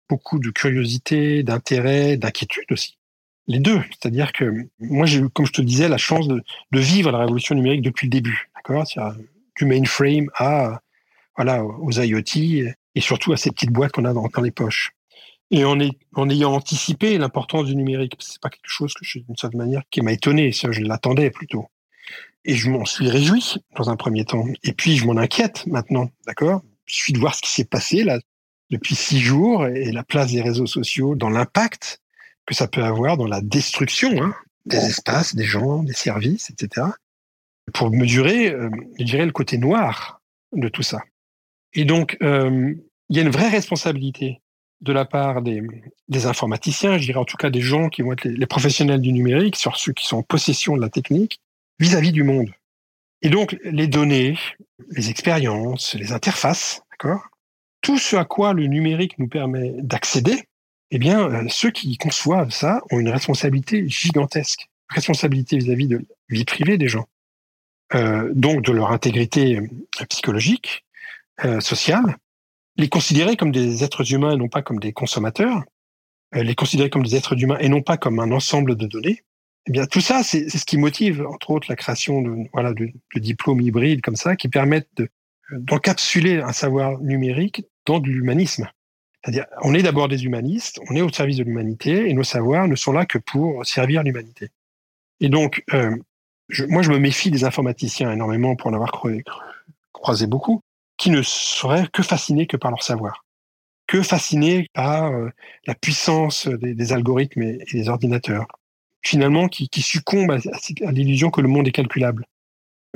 beaucoup 0.10 0.40
de 0.40 0.50
curiosité, 0.50 1.44
d'intérêt, 1.44 2.18
d'inquiétude 2.18 2.72
aussi 2.72 2.98
les 3.48 3.60
deux. 3.60 3.82
C'est-à-dire 3.90 4.32
que 4.32 4.68
moi, 4.80 5.06
j'ai 5.06 5.20
eu, 5.20 5.30
comme 5.30 5.46
je 5.46 5.54
te 5.54 5.62
disais, 5.62 5.88
la 5.88 5.98
chance 5.98 6.28
de, 6.28 6.44
vivre 6.74 7.12
la 7.12 7.20
révolution 7.20 7.56
numérique 7.56 7.82
depuis 7.82 8.08
le 8.08 8.12
début. 8.12 8.50
D'accord? 8.56 8.86
Du 9.56 9.66
mainframe 9.66 10.30
à, 10.36 10.82
voilà, 11.36 11.64
aux 11.64 11.92
IoT 11.92 12.68
et 12.96 13.02
surtout 13.02 13.34
à 13.34 13.38
ces 13.38 13.52
petites 13.52 13.72
boîtes 13.72 13.92
qu'on 13.92 14.06
a 14.06 14.14
dans, 14.14 14.30
les 14.42 14.52
poches. 14.52 14.92
Et 15.50 15.64
en, 15.64 15.80
ayant 16.30 16.54
anticipé 16.54 17.18
l'importance 17.18 17.66
du 17.66 17.76
numérique, 17.76 18.16
c'est 18.20 18.42
pas 18.42 18.50
quelque 18.50 18.68
chose 18.68 18.94
que 18.94 19.06
je, 19.06 19.20
d'une 19.20 19.38
certaine 19.38 19.60
manière, 19.60 19.84
qui 19.90 20.02
m'a 20.02 20.12
étonné. 20.12 20.52
Je 20.52 20.82
l'attendais 20.82 21.30
plutôt. 21.30 21.68
Et 22.44 22.56
je 22.56 22.70
m'en 22.70 22.86
suis 22.86 23.10
réjoui 23.10 23.56
dans 23.76 23.90
un 23.90 23.96
premier 23.96 24.26
temps. 24.26 24.46
Et 24.64 24.74
puis, 24.74 24.98
je 24.98 25.06
m'en 25.06 25.18
inquiète 25.18 25.66
maintenant. 25.68 26.10
D'accord? 26.26 26.64
Je 26.86 26.96
suis 26.96 27.14
de 27.14 27.20
voir 27.20 27.36
ce 27.36 27.42
qui 27.42 27.52
s'est 27.52 27.66
passé 27.66 28.04
là 28.04 28.20
depuis 28.70 28.96
six 28.96 29.20
jours 29.20 29.66
et 29.66 29.92
la 29.92 30.04
place 30.04 30.32
des 30.32 30.42
réseaux 30.42 30.66
sociaux 30.66 31.16
dans 31.16 31.30
l'impact 31.30 32.02
que 32.46 32.54
ça 32.54 32.68
peut 32.68 32.84
avoir 32.84 33.18
dans 33.18 33.28
la 33.28 33.42
destruction 33.42 34.22
hein, 34.22 34.36
des 34.66 34.78
espaces, 34.78 35.36
des 35.36 35.44
gens, 35.44 35.84
des 35.84 35.94
services, 35.94 36.50
etc. 36.50 36.88
Pour 37.74 37.92
mesurer, 37.92 38.52
euh, 38.52 38.70
je 39.00 39.04
dirais, 39.04 39.26
le 39.26 39.32
côté 39.32 39.58
noir 39.58 40.22
de 40.54 40.68
tout 40.70 40.84
ça. 40.84 41.02
Et 41.74 41.86
donc, 41.86 42.18
euh, 42.22 42.74
il 43.10 43.16
y 43.16 43.20
a 43.20 43.22
une 43.22 43.30
vraie 43.30 43.50
responsabilité 43.50 44.42
de 44.82 44.94
la 44.94 45.06
part 45.06 45.42
des, 45.42 45.62
informaticiens, 46.26 46.98
je 46.98 47.06
dirais 47.06 47.20
en 47.20 47.26
tout 47.26 47.38
cas 47.38 47.50
des 47.50 47.62
gens 47.62 47.90
qui 47.90 48.02
vont 48.02 48.14
être 48.14 48.26
les, 48.26 48.46
professionnels 48.46 49.02
du 49.02 49.12
numérique, 49.12 49.56
sur 49.56 49.78
ceux 49.78 49.94
qui 49.94 50.06
sont 50.06 50.18
en 50.18 50.24
possession 50.24 50.76
de 50.76 50.82
la 50.82 50.90
technique, 50.90 51.40
vis-à-vis 51.80 52.10
-vis 52.10 52.14
du 52.14 52.24
monde. 52.24 52.52
Et 53.22 53.30
donc, 53.30 53.58
les 53.64 53.88
données, 53.88 54.38
les 54.92 55.10
expériences, 55.10 55.96
les 55.96 56.12
interfaces, 56.12 56.82
Tout 57.82 58.00
ce 58.00 58.16
à 58.16 58.26
quoi 58.26 58.54
le 58.54 58.66
numérique 58.66 59.18
nous 59.20 59.28
permet 59.28 59.74
d'accéder, 59.78 60.44
eh 60.92 61.00
bien, 61.00 61.30
euh, 61.30 61.46
ceux 61.50 61.72
qui 61.72 61.98
conçoivent 61.98 62.52
ça 62.52 62.82
ont 62.92 63.00
une 63.00 63.10
responsabilité 63.10 63.88
gigantesque, 63.88 64.68
responsabilité 64.90 65.58
vis-à-vis 65.58 65.88
de 65.88 65.98
la 65.98 66.04
vie 66.30 66.46
privée 66.46 66.78
des 66.78 66.88
gens, 66.88 67.08
euh, 67.94 68.32
donc 68.34 68.64
de 68.64 68.72
leur 68.72 68.92
intégrité 68.92 69.58
euh, 69.58 70.06
psychologique, 70.10 70.84
sociale, 71.60 72.18
les 72.78 72.90
considérer 72.90 73.36
comme 73.36 73.52
des 73.52 73.84
êtres 73.84 74.14
humains 74.14 74.34
et 74.34 74.38
non 74.38 74.50
pas 74.50 74.62
comme 74.62 74.80
des 74.80 74.94
consommateurs, 74.94 75.64
euh, 76.36 76.44
les 76.44 76.56
considérer 76.56 76.90
comme 76.90 77.04
des 77.04 77.16
êtres 77.16 77.42
humains 77.42 77.58
et 77.60 77.70
non 77.70 77.82
pas 77.82 77.98
comme 77.98 78.20
un 78.20 78.32
ensemble 78.32 78.76
de 78.76 78.86
données. 78.86 79.24
Eh 79.68 79.72
bien, 79.72 79.86
tout 79.86 80.00
ça, 80.00 80.24
c'est 80.24 80.50
ce 80.50 80.66
qui 80.66 80.78
motive, 80.78 81.26
entre 81.28 81.52
autres, 81.52 81.68
la 81.70 81.76
création 81.76 82.22
de, 82.22 82.48
voilà, 82.54 82.74
de, 82.74 82.90
diplômes 83.16 83.60
hybrides 83.60 84.02
comme 84.02 84.16
ça, 84.16 84.38
qui 84.38 84.48
permettent 84.48 85.02
d'encapsuler 85.52 86.40
un 86.40 86.54
savoir 86.54 87.00
numérique 87.00 87.66
dans 87.86 88.00
de 88.00 88.08
l'humanisme. 88.08 88.70
C'est-à-dire, 89.22 89.46
on 89.64 89.74
est 89.74 89.84
d'abord 89.84 90.08
des 90.08 90.24
humanistes, 90.24 90.80
on 90.90 90.96
est 90.96 91.02
au 91.02 91.12
service 91.12 91.36
de 91.36 91.44
l'humanité, 91.44 92.10
et 92.10 92.14
nos 92.14 92.24
savoirs 92.24 92.70
ne 92.70 92.76
sont 92.76 92.94
là 92.94 93.06
que 93.06 93.18
pour 93.18 93.66
servir 93.66 94.04
l'humanité. 94.04 94.50
Et 95.20 95.28
donc, 95.28 95.64
euh, 95.74 95.94
moi, 96.70 96.82
je 96.82 96.92
me 96.92 96.98
méfie 96.98 97.30
des 97.30 97.44
informaticiens 97.44 98.12
énormément 98.12 98.56
pour 98.56 98.68
en 98.68 98.74
avoir 98.74 98.94
croisé 99.92 100.28
beaucoup, 100.28 100.62
qui 100.98 101.12
ne 101.12 101.22
seraient 101.22 101.88
que 101.94 102.04
fascinés 102.04 102.48
que 102.48 102.58
par 102.58 102.72
leur 102.72 102.84
savoir, 102.84 103.24
que 103.88 104.02
fascinés 104.02 104.70
par 104.74 105.12
euh, 105.12 105.30
la 105.66 105.76
puissance 105.76 106.48
des, 106.48 106.94
algorithmes 106.94 107.44
et, 107.44 107.60
des 107.72 107.90
ordinateurs, 107.90 108.48
finalement, 109.02 109.48
qui, 109.48 109.70
succombent 109.82 110.32
à, 110.32 110.92
l'illusion 110.92 111.30
que 111.30 111.42
le 111.42 111.48
monde 111.48 111.68
est 111.68 111.72
calculable, 111.72 112.26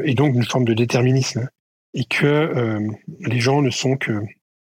et 0.03 0.13
donc 0.13 0.35
une 0.35 0.43
forme 0.43 0.65
de 0.65 0.73
déterminisme, 0.73 1.49
et 1.93 2.05
que 2.05 2.25
euh, 2.25 2.87
les 3.19 3.39
gens 3.39 3.61
ne 3.61 3.69
sont 3.69 3.97
que, 3.97 4.21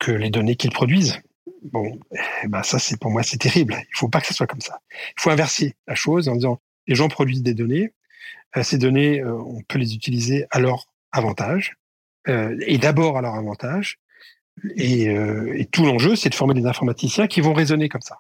les 0.08 0.30
données 0.30 0.56
qu'ils 0.56 0.72
produisent. 0.72 1.22
Bon, 1.62 2.00
eh 2.44 2.48
ben 2.48 2.64
ça, 2.64 2.80
c'est 2.80 2.98
pour 2.98 3.12
moi, 3.12 3.22
c'est 3.22 3.38
terrible. 3.38 3.76
Il 3.78 3.98
faut 3.98 4.08
pas 4.08 4.22
que 4.22 4.28
ce 4.28 4.34
soit 4.34 4.48
comme 4.48 4.62
ça. 4.62 4.80
Il 4.92 5.22
faut 5.22 5.30
inverser 5.30 5.76
la 5.88 5.96
chose 5.96 6.30
en 6.30 6.36
disant 6.36 6.62
les 6.88 6.96
gens 6.96 7.10
produisent 7.10 7.44
des 7.44 7.54
données. 7.54 7.92
Euh, 8.56 8.64
ces 8.64 8.78
données, 8.78 9.22
on 9.26 9.62
peut 9.68 9.78
les 9.78 9.94
utiliser 9.94 10.46
à 10.52 10.60
leur 10.62 10.86
avantage 11.12 11.76
euh, 12.28 12.56
et 12.66 12.78
d'abord 12.78 13.18
à 13.18 13.22
leur 13.22 13.36
avantage. 13.36 14.00
Et, 14.76 15.06
et 15.06 15.66
tout 15.72 15.86
l'enjeu, 15.86 16.18
c'est 16.18 16.28
de 16.28 16.36
former 16.36 16.54
des 16.54 16.66
informaticiens 16.66 17.28
qui 17.28 17.40
vont 17.40 17.54
raisonner 17.54 17.88
comme 17.88 18.02
ça. 18.02 18.18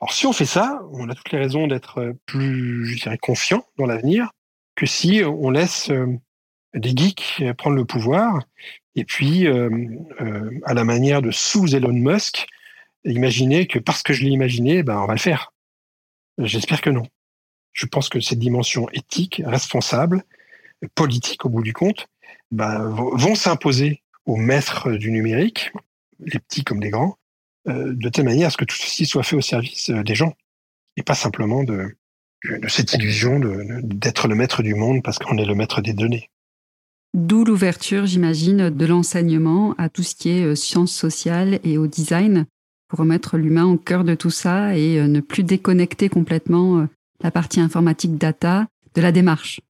Alors, 0.00 0.14
si 0.14 0.26
on 0.26 0.32
fait 0.32 0.46
ça, 0.46 0.80
on 0.92 1.10
a 1.10 1.14
toutes 1.14 1.30
les 1.30 1.38
raisons 1.38 1.66
d'être 1.66 2.14
plus, 2.24 2.86
je 2.86 3.02
dirais, 3.02 3.18
confiant 3.18 3.62
dans 3.76 3.84
l'avenir 3.84 4.30
que 4.76 4.86
si 4.86 5.20
on 5.22 5.50
laisse 5.50 5.90
des 6.72 6.96
geeks 6.96 7.44
prendre 7.58 7.76
le 7.76 7.84
pouvoir 7.84 8.38
et 8.94 9.04
puis, 9.04 9.46
euh, 9.46 9.70
euh, 10.20 10.50
à 10.64 10.74
la 10.74 10.84
manière 10.84 11.22
de 11.22 11.30
sous 11.30 11.74
Elon 11.74 11.92
Musk, 11.92 12.46
imaginer 13.04 13.66
que 13.66 13.78
parce 13.78 14.02
que 14.02 14.12
je 14.12 14.22
l'ai 14.22 14.30
imaginé, 14.30 14.82
ben, 14.82 14.98
on 15.00 15.06
va 15.06 15.14
le 15.14 15.18
faire. 15.18 15.52
J'espère 16.38 16.80
que 16.80 16.90
non. 16.90 17.06
Je 17.72 17.86
pense 17.86 18.08
que 18.08 18.20
cette 18.20 18.38
dimension 18.38 18.88
éthique, 18.90 19.42
responsable, 19.44 20.24
politique 20.94 21.44
au 21.46 21.48
bout 21.48 21.62
du 21.62 21.72
compte, 21.72 22.06
bah, 22.52 22.86
vont 22.86 23.34
s'imposer 23.34 24.02
aux 24.26 24.36
maîtres 24.36 24.92
du 24.92 25.10
numérique, 25.10 25.72
les 26.20 26.38
petits 26.38 26.62
comme 26.62 26.80
les 26.80 26.90
grands, 26.90 27.16
euh, 27.68 27.92
de 27.94 28.08
telle 28.08 28.26
manière 28.26 28.48
à 28.48 28.50
ce 28.50 28.56
que 28.56 28.64
tout 28.64 28.76
ceci 28.76 29.06
soit 29.06 29.22
fait 29.22 29.36
au 29.36 29.40
service 29.40 29.90
euh, 29.90 30.02
des 30.02 30.14
gens 30.14 30.34
et 30.96 31.02
pas 31.02 31.14
simplement 31.14 31.64
de, 31.64 31.96
de 32.44 32.68
cette 32.68 32.92
illusion 32.92 33.40
d'être 33.82 34.28
le 34.28 34.34
maître 34.34 34.62
du 34.62 34.74
monde 34.74 35.02
parce 35.02 35.18
qu'on 35.18 35.38
est 35.38 35.46
le 35.46 35.54
maître 35.54 35.80
des 35.80 35.94
données. 35.94 36.28
D'où 37.14 37.44
l'ouverture, 37.44 38.06
j'imagine, 38.06 38.70
de 38.70 38.86
l'enseignement 38.86 39.74
à 39.78 39.88
tout 39.88 40.02
ce 40.02 40.14
qui 40.14 40.30
est 40.30 40.44
euh, 40.44 40.54
sciences 40.54 40.92
sociales 40.92 41.58
et 41.64 41.78
au 41.78 41.86
design 41.86 42.46
pour 42.88 42.98
remettre 42.98 43.38
l'humain 43.38 43.64
au 43.64 43.78
cœur 43.78 44.04
de 44.04 44.14
tout 44.14 44.30
ça 44.30 44.76
et 44.76 45.00
ne 45.08 45.20
plus 45.20 45.44
déconnecter 45.44 46.10
complètement 46.10 46.86
la 47.22 47.30
partie 47.30 47.58
informatique 47.58 48.18
data 48.18 48.66
de 48.94 49.00
la 49.00 49.12
démarche. 49.12 49.62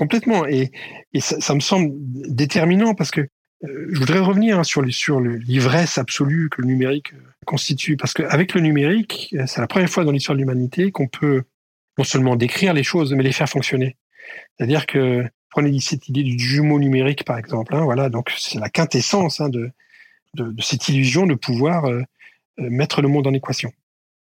Complètement. 0.00 0.46
Et, 0.46 0.70
ça, 1.18 1.54
me 1.54 1.60
semble 1.60 1.90
déterminant 1.94 2.94
parce 2.94 3.10
que 3.10 3.20
euh, 3.20 3.86
je 3.92 3.98
voudrais 3.98 4.18
revenir 4.18 4.58
hein, 4.58 4.64
sur, 4.64 4.80
l'ivresse 4.80 5.98
absolue 5.98 6.48
que 6.48 6.62
le 6.62 6.68
numérique 6.68 7.12
euh, 7.12 7.18
constitue, 7.44 7.98
parce 7.98 8.14
qu'avec 8.14 8.54
le 8.54 8.62
numérique, 8.62 9.34
euh, 9.38 9.44
c'est 9.46 9.60
la 9.60 9.66
première 9.66 9.90
fois 9.90 10.04
dans 10.04 10.12
l'histoire 10.12 10.36
de 10.36 10.40
l'humanité 10.40 10.90
qu'on 10.90 11.06
peut 11.06 11.42
non 11.98 12.04
seulement 12.04 12.34
décrire 12.34 12.72
les 12.72 12.82
choses, 12.82 13.12
mais 13.12 13.22
les 13.22 13.32
faire 13.32 13.50
fonctionner. 13.50 13.98
C'est-à-dire 14.56 14.86
que 14.86 15.28
prenez 15.50 15.78
cette 15.80 16.08
idée 16.08 16.22
du 16.22 16.38
jumeau 16.38 16.78
numérique, 16.78 17.24
par 17.24 17.36
exemple. 17.36 17.74
Hein, 17.74 17.84
voilà, 17.84 18.08
donc 18.08 18.32
c'est 18.38 18.58
la 18.58 18.70
quintessence 18.70 19.42
hein, 19.42 19.50
de, 19.50 19.70
cette 20.60 20.88
illusion 20.88 21.26
de 21.26 21.34
pouvoir 21.34 21.90
mettre 22.56 23.02
le 23.02 23.08
monde 23.08 23.26
en 23.26 23.34
équation. 23.34 23.70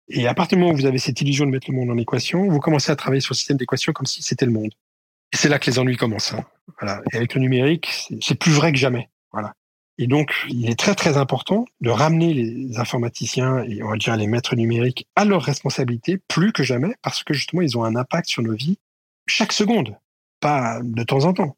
Et 0.09 0.25
à 0.25 0.33
partir 0.33 0.57
du 0.57 0.63
moment 0.63 0.73
où 0.73 0.77
vous 0.77 0.87
avez 0.87 0.97
cette 0.97 1.21
illusion 1.21 1.45
de 1.45 1.51
mettre 1.51 1.69
le 1.69 1.77
monde 1.77 1.91
en 1.91 1.97
équation, 1.99 2.47
vous 2.47 2.59
commencez 2.59 2.91
à 2.91 2.95
travailler 2.95 3.21
sur 3.21 3.33
le 3.33 3.37
système 3.37 3.57
d'équation 3.57 3.93
comme 3.93 4.07
si 4.07 4.23
c'était 4.23 4.47
le 4.47 4.53
monde. 4.53 4.71
Et 5.33 5.37
c'est 5.37 5.49
là 5.49 5.59
que 5.59 5.69
les 5.69 5.79
ennuis 5.79 5.97
commencent. 5.97 6.33
Hein. 6.33 6.45
Et 7.11 7.17
avec 7.17 7.33
le 7.33 7.41
numérique, 7.41 8.09
c'est 8.21 8.35
plus 8.35 8.51
vrai 8.51 8.71
que 8.71 8.77
jamais. 8.77 9.09
Voilà. 9.31 9.53
Et 9.97 10.07
donc, 10.07 10.33
il 10.49 10.69
est 10.69 10.77
très 10.77 10.93
très 10.93 11.17
important 11.17 11.65
de 11.81 11.89
ramener 11.89 12.33
les 12.33 12.77
informaticiens 12.77 13.63
et 13.63 13.81
on 13.81 13.89
va 13.89 13.97
dire 13.97 14.15
les 14.15 14.27
maîtres 14.27 14.55
numériques 14.55 15.07
à 15.15 15.25
leur 15.25 15.41
responsabilité 15.41 16.19
plus 16.27 16.51
que 16.51 16.61
jamais 16.63 16.93
parce 17.01 17.23
que 17.23 17.33
justement 17.33 17.63
ils 17.63 17.77
ont 17.77 17.83
un 17.83 17.95
impact 17.95 18.29
sur 18.29 18.43
nos 18.43 18.53
vies 18.53 18.77
chaque 19.27 19.51
seconde, 19.51 19.95
pas 20.39 20.79
de 20.83 21.03
temps 21.03 21.25
en 21.25 21.33
temps, 21.33 21.57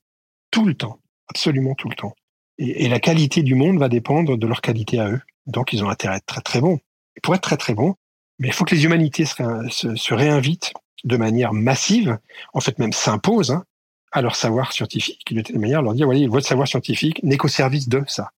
tout 0.51 0.65
le 0.65 0.73
temps, 0.73 0.99
absolument 1.27 1.75
tout 1.75 1.89
le 1.89 1.95
temps. 1.95 2.15
Et, 2.57 2.89
la 2.89 2.99
qualité 2.99 3.41
du 3.41 3.55
monde 3.55 3.79
va 3.79 3.87
dépendre 3.87 4.37
de 4.37 4.47
leur 4.47 4.59
qualité 4.59 4.99
à 4.99 5.09
eux. 5.09 5.21
Donc, 5.45 5.71
ils 5.71 5.83
ont 5.83 5.89
intérêt 5.89 6.15
à 6.15 6.17
être 6.17 6.25
très 6.25 6.41
très 6.41 6.59
bons. 6.59 6.79
Pour 7.23 7.33
être 7.33 7.41
très 7.41 7.55
très 7.55 7.73
bons, 7.73 7.95
mais 8.37 8.49
il 8.49 8.53
faut 8.53 8.65
que 8.65 8.75
les 8.75 8.83
humanités 8.83 9.25
se, 9.25 10.13
réinvitent 10.13 10.73
de 11.03 11.17
manière 11.17 11.53
massive, 11.53 12.17
en 12.53 12.59
fait 12.59 12.79
même 12.79 12.93
s'imposent, 12.93 13.51
hein, 13.51 13.63
à 14.11 14.21
leur 14.21 14.35
savoir 14.35 14.73
scientifique, 14.73 15.33
de 15.33 15.41
telle 15.41 15.59
manière 15.59 15.81
leur 15.81 15.93
dire, 15.93 16.05
voyez, 16.05 16.27
votre 16.27 16.47
savoir 16.47 16.67
scientifique 16.67 17.21
n'est 17.23 17.37
qu'au 17.37 17.47
service 17.47 17.89
de 17.89 18.03
ça, 18.07 18.31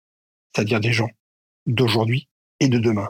c'est-à-dire 0.53 0.79
des 0.79 0.93
gens 0.93 1.09
d'aujourd'hui 1.65 2.27
et 2.59 2.67
de 2.67 2.79
demain. 2.79 3.09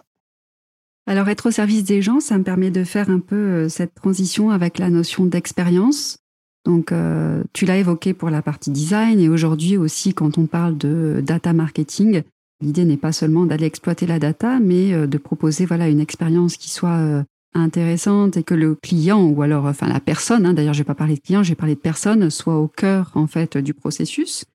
Alors 1.07 1.27
être 1.29 1.47
au 1.47 1.51
service 1.51 1.83
des 1.83 2.01
gens, 2.01 2.19
ça 2.19 2.37
me 2.37 2.43
permet 2.43 2.69
de 2.69 2.83
faire 2.83 3.09
un 3.09 3.19
peu 3.19 3.35
euh, 3.35 3.69
cette 3.69 3.95
transition 3.95 4.51
avec 4.51 4.77
la 4.77 4.89
notion 4.89 5.25
d'expérience. 5.25 6.19
Donc 6.63 6.91
euh, 6.91 7.43
tu 7.53 7.65
l'as 7.65 7.77
évoqué 7.77 8.13
pour 8.13 8.29
la 8.29 8.43
partie 8.43 8.69
design 8.69 9.19
et 9.19 9.27
aujourd'hui 9.27 9.77
aussi 9.77 10.13
quand 10.13 10.37
on 10.37 10.45
parle 10.45 10.77
de 10.77 11.21
data 11.25 11.53
marketing, 11.53 12.21
l'idée 12.61 12.85
n'est 12.85 12.97
pas 12.97 13.11
seulement 13.11 13.47
d'aller 13.47 13.65
exploiter 13.65 14.05
la 14.05 14.19
data, 14.19 14.59
mais 14.59 14.93
euh, 14.93 15.07
de 15.07 15.17
proposer 15.17 15.65
voilà 15.65 15.89
une 15.89 15.99
expérience 15.99 16.55
qui 16.55 16.69
soit 16.69 17.25
intéressante 17.53 18.37
et 18.37 18.43
que 18.43 18.53
le 18.53 18.75
client 18.75 19.23
ou 19.23 19.41
alors 19.41 19.65
enfin 19.65 19.87
la 19.87 19.99
personne, 19.99 20.45
hein, 20.45 20.53
d'ailleurs 20.53 20.73
je 20.73 20.79
vais 20.79 20.85
pas 20.85 20.95
parler 20.95 21.15
de 21.15 21.21
client, 21.21 21.43
j'ai 21.43 21.55
parlé 21.55 21.75
de 21.75 21.79
personne, 21.79 22.29
soit 22.29 22.57
au 22.57 22.67
cœur 22.67 23.11
en 23.15 23.27
fait 23.27 23.57
du 23.57 23.73
processus. 23.73 24.45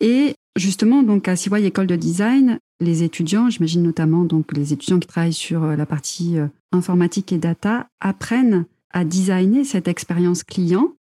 Et 0.00 0.34
justement 0.56 1.02
donc 1.02 1.28
à 1.28 1.36
Siway 1.36 1.64
École 1.64 1.86
de 1.86 1.96
Design, 1.96 2.58
les 2.80 3.02
étudiants, 3.02 3.50
j'imagine 3.50 3.82
notamment 3.82 4.24
donc 4.24 4.52
les 4.52 4.72
étudiants 4.72 4.98
qui 4.98 5.08
travaillent 5.08 5.32
sur 5.32 5.64
euh, 5.64 5.76
la 5.76 5.86
partie 5.86 6.38
euh, 6.38 6.46
informatique 6.72 7.32
et 7.32 7.38
data, 7.38 7.88
apprennent 8.00 8.66
à 8.90 9.04
designer 9.04 9.64
cette 9.64 9.88
expérience 9.88 10.44
client. 10.44 10.94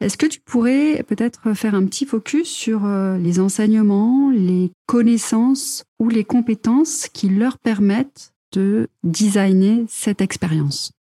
Est-ce 0.00 0.16
que 0.16 0.26
tu 0.26 0.40
pourrais 0.40 1.04
peut-être 1.06 1.52
faire 1.54 1.74
un 1.74 1.84
petit 1.84 2.06
focus 2.06 2.48
sur 2.48 2.86
euh, 2.86 3.18
les 3.18 3.38
enseignements, 3.38 4.30
les 4.30 4.70
connaissances 4.86 5.84
ou 5.98 6.08
les 6.08 6.24
compétences 6.24 7.08
qui 7.12 7.28
leur 7.28 7.58
permettent 7.58 8.29
de 8.52 8.88
designer 9.02 9.84
cette 9.88 10.20
expérience 10.20 10.92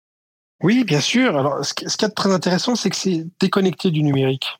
Oui, 0.62 0.84
bien 0.84 1.00
sûr. 1.00 1.36
Alors, 1.38 1.64
ce 1.64 1.74
qui 1.74 1.84
est 1.84 2.08
très 2.08 2.32
intéressant, 2.32 2.74
c'est 2.76 2.90
que 2.90 2.96
c'est 2.96 3.26
déconnecté 3.40 3.90
du 3.90 4.02
numérique. 4.02 4.58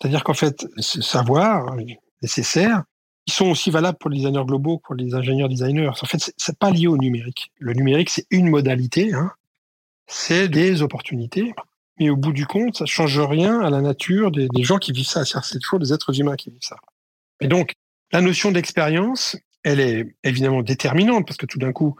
C'est-à-dire 0.00 0.24
qu'en 0.24 0.34
fait, 0.34 0.66
ce 0.78 1.00
savoir 1.00 1.74
nécessaire, 2.22 2.84
ils 3.26 3.32
sont 3.32 3.46
aussi 3.46 3.70
valables 3.70 3.98
pour 3.98 4.10
les 4.10 4.18
designers 4.18 4.44
globaux, 4.44 4.78
pour 4.78 4.94
les 4.94 5.14
ingénieurs 5.14 5.48
designers. 5.48 5.88
En 5.88 6.06
fait, 6.06 6.32
c'est 6.36 6.58
pas 6.58 6.70
lié 6.70 6.86
au 6.86 6.96
numérique. 6.96 7.50
Le 7.58 7.72
numérique, 7.72 8.10
c'est 8.10 8.26
une 8.30 8.48
modalité, 8.48 9.12
hein. 9.14 9.32
c'est 10.06 10.48
des 10.48 10.82
opportunités. 10.82 11.52
Mais 11.98 12.10
au 12.10 12.16
bout 12.16 12.32
du 12.32 12.46
compte, 12.46 12.76
ça 12.76 12.86
change 12.86 13.18
rien 13.18 13.60
à 13.60 13.70
la 13.70 13.80
nature 13.80 14.30
des, 14.30 14.48
gens 14.62 14.78
qui 14.78 14.92
vivent 14.92 15.06
ça. 15.06 15.24
C'est 15.24 15.58
toujours 15.58 15.78
des 15.78 15.92
êtres 15.92 16.18
humains 16.20 16.36
qui 16.36 16.50
vivent 16.50 16.58
ça. 16.60 16.76
Et 17.40 17.48
donc, 17.48 17.72
la 18.12 18.20
notion 18.20 18.52
d'expérience, 18.52 19.36
elle 19.66 19.80
est 19.80 20.14
évidemment 20.22 20.62
déterminante 20.62 21.26
parce 21.26 21.36
que 21.36 21.44
tout 21.44 21.58
d'un 21.58 21.72
coup, 21.72 21.96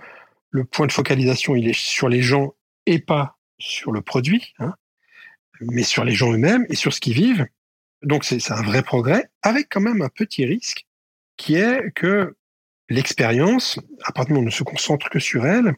le 0.51 0.65
point 0.65 0.87
de 0.87 0.93
focalisation, 0.93 1.57
il 1.57 1.69
est 1.69 1.77
sur 1.77 2.09
les 2.09 2.23
gens 2.23 2.55
et 2.87 3.01
pas 3.01 3.39
sur 3.59 3.91
le 3.91 4.03
produit, 4.03 4.55
hein, 4.61 4.73
mais 5.61 5.83
sur 5.83 6.05
les 6.05 6.15
gens 6.15 6.33
eux-mêmes 6.33 6.65
et 6.69 6.77
sur 6.77 6.95
ce 6.95 7.01
qu'ils 7.01 7.15
vivent. 7.15 7.45
Donc 8.03 8.23
c'est 8.23 8.53
un 8.53 8.63
vrai 8.63 8.85
progrès, 8.85 9.25
avec 9.43 9.67
quand 9.69 9.81
même 9.81 10.01
un 10.01 10.09
petit 10.09 10.45
risque, 10.45 10.87
qui 11.37 11.57
est 11.57 11.91
que 11.97 12.37
l'expérience, 12.89 13.81
à 14.05 14.13
partir 14.13 14.27
du 14.27 14.33
moment 14.35 14.43
où 14.43 14.45
on 14.45 14.47
ne 14.47 14.51
se 14.51 14.63
concentre 14.63 15.11
que 15.11 15.19
sur 15.19 15.45
elle, 15.45 15.75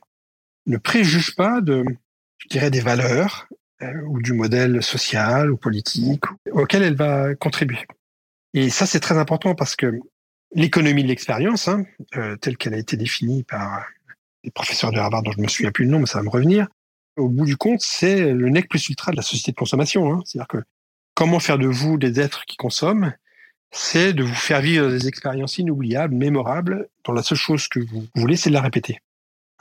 ne 0.66 0.76
préjuge 0.76 1.36
pas 1.36 1.62
de, 1.62 1.84
je 2.36 2.48
dirais, 2.48 2.70
des 2.70 2.80
valeurs 2.80 3.48
euh, 3.80 4.02
ou 4.08 4.20
du 4.20 4.34
modèle 4.34 4.82
social 4.82 5.50
ou 5.50 5.56
politique 5.56 6.24
auquel 6.52 6.82
elle 6.82 6.96
va 6.96 7.34
contribuer. 7.34 7.86
Et 8.52 8.68
ça, 8.68 8.84
c'est 8.84 9.00
très 9.00 9.16
important 9.16 9.54
parce 9.54 9.74
que 9.74 9.98
l'économie 10.54 11.02
de 11.02 11.08
l'expérience, 11.08 11.68
hein, 11.68 11.84
euh, 12.16 12.36
telle 12.36 12.56
qu'elle 12.56 12.74
a 12.74 12.78
été 12.78 12.96
définie 12.96 13.42
par 13.42 13.84
les 14.44 14.50
professeurs 14.50 14.92
de 14.92 14.98
Harvard 14.98 15.22
dont 15.22 15.32
je 15.32 15.40
me 15.40 15.48
souviens 15.48 15.72
plus 15.72 15.84
le 15.84 15.90
nom, 15.90 16.00
mais 16.00 16.06
ça 16.06 16.18
va 16.18 16.24
me 16.24 16.30
revenir. 16.30 16.68
Au 17.16 17.28
bout 17.28 17.44
du 17.44 17.56
compte, 17.56 17.80
c'est 17.80 18.32
le 18.32 18.48
nec 18.48 18.68
plus 18.68 18.88
ultra 18.88 19.10
de 19.10 19.16
la 19.16 19.22
société 19.22 19.52
de 19.52 19.56
consommation. 19.56 20.12
Hein. 20.12 20.22
C'est-à-dire 20.24 20.48
que 20.48 20.58
comment 21.14 21.40
faire 21.40 21.58
de 21.58 21.66
vous 21.66 21.98
des 21.98 22.20
êtres 22.20 22.44
qui 22.44 22.56
consomment, 22.56 23.12
c'est 23.70 24.12
de 24.12 24.22
vous 24.22 24.34
faire 24.34 24.60
vivre 24.60 24.88
des 24.88 25.08
expériences 25.08 25.58
inoubliables, 25.58 26.14
mémorables, 26.14 26.88
dont 27.04 27.12
la 27.12 27.22
seule 27.22 27.38
chose 27.38 27.68
que 27.68 27.80
vous 27.80 28.06
voulez, 28.14 28.36
c'est 28.36 28.50
de 28.50 28.54
la 28.54 28.62
répéter. 28.62 29.00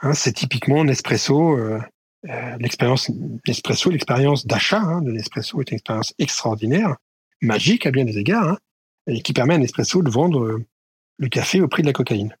Hein, 0.00 0.14
c'est 0.14 0.32
typiquement 0.32 0.84
Nespresso, 0.84 1.58
euh, 1.58 1.80
euh, 2.28 2.56
l'expérience 2.58 3.10
l'expérience 3.44 4.46
d'achat 4.46 5.00
de 5.02 5.10
Nespresso 5.10 5.60
est 5.60 5.70
une 5.70 5.76
expérience 5.76 6.14
extraordinaire, 6.18 6.96
magique 7.42 7.86
à 7.86 7.90
bien 7.90 8.04
des 8.04 8.18
égards, 8.18 8.58
et 9.06 9.20
qui 9.22 9.32
permet 9.32 9.54
à 9.54 9.58
Nespresso 9.58 10.02
de 10.02 10.10
vendre 10.10 10.60
le 11.18 11.28
café 11.28 11.60
au 11.60 11.68
prix 11.68 11.82
de 11.82 11.88
la 11.88 11.92
cocaïne, 11.92 12.36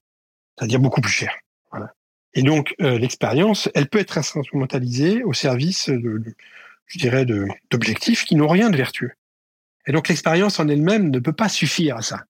c'est-à-dire 0.56 0.80
beaucoup 0.80 1.00
plus 1.00 1.12
cher. 1.12 1.34
Voilà. 1.70 1.92
Et 2.34 2.42
donc 2.42 2.74
euh, 2.80 2.98
l'expérience, 2.98 3.68
elle 3.74 3.88
peut 3.88 3.98
être 3.98 4.18
instrumentalisée 4.18 5.22
au 5.24 5.32
service 5.32 5.88
de, 5.88 6.22
je 6.86 6.98
dirais, 6.98 7.26
d'objectifs 7.70 8.24
qui 8.24 8.36
n'ont 8.36 8.48
rien 8.48 8.70
de 8.70 8.76
vertueux. 8.76 9.12
Et 9.86 9.92
donc 9.92 10.08
l'expérience 10.08 10.60
en 10.60 10.68
elle-même 10.68 11.10
ne 11.10 11.18
peut 11.18 11.32
pas 11.32 11.48
suffire 11.48 11.96
à 11.96 12.02
ça. 12.02 12.24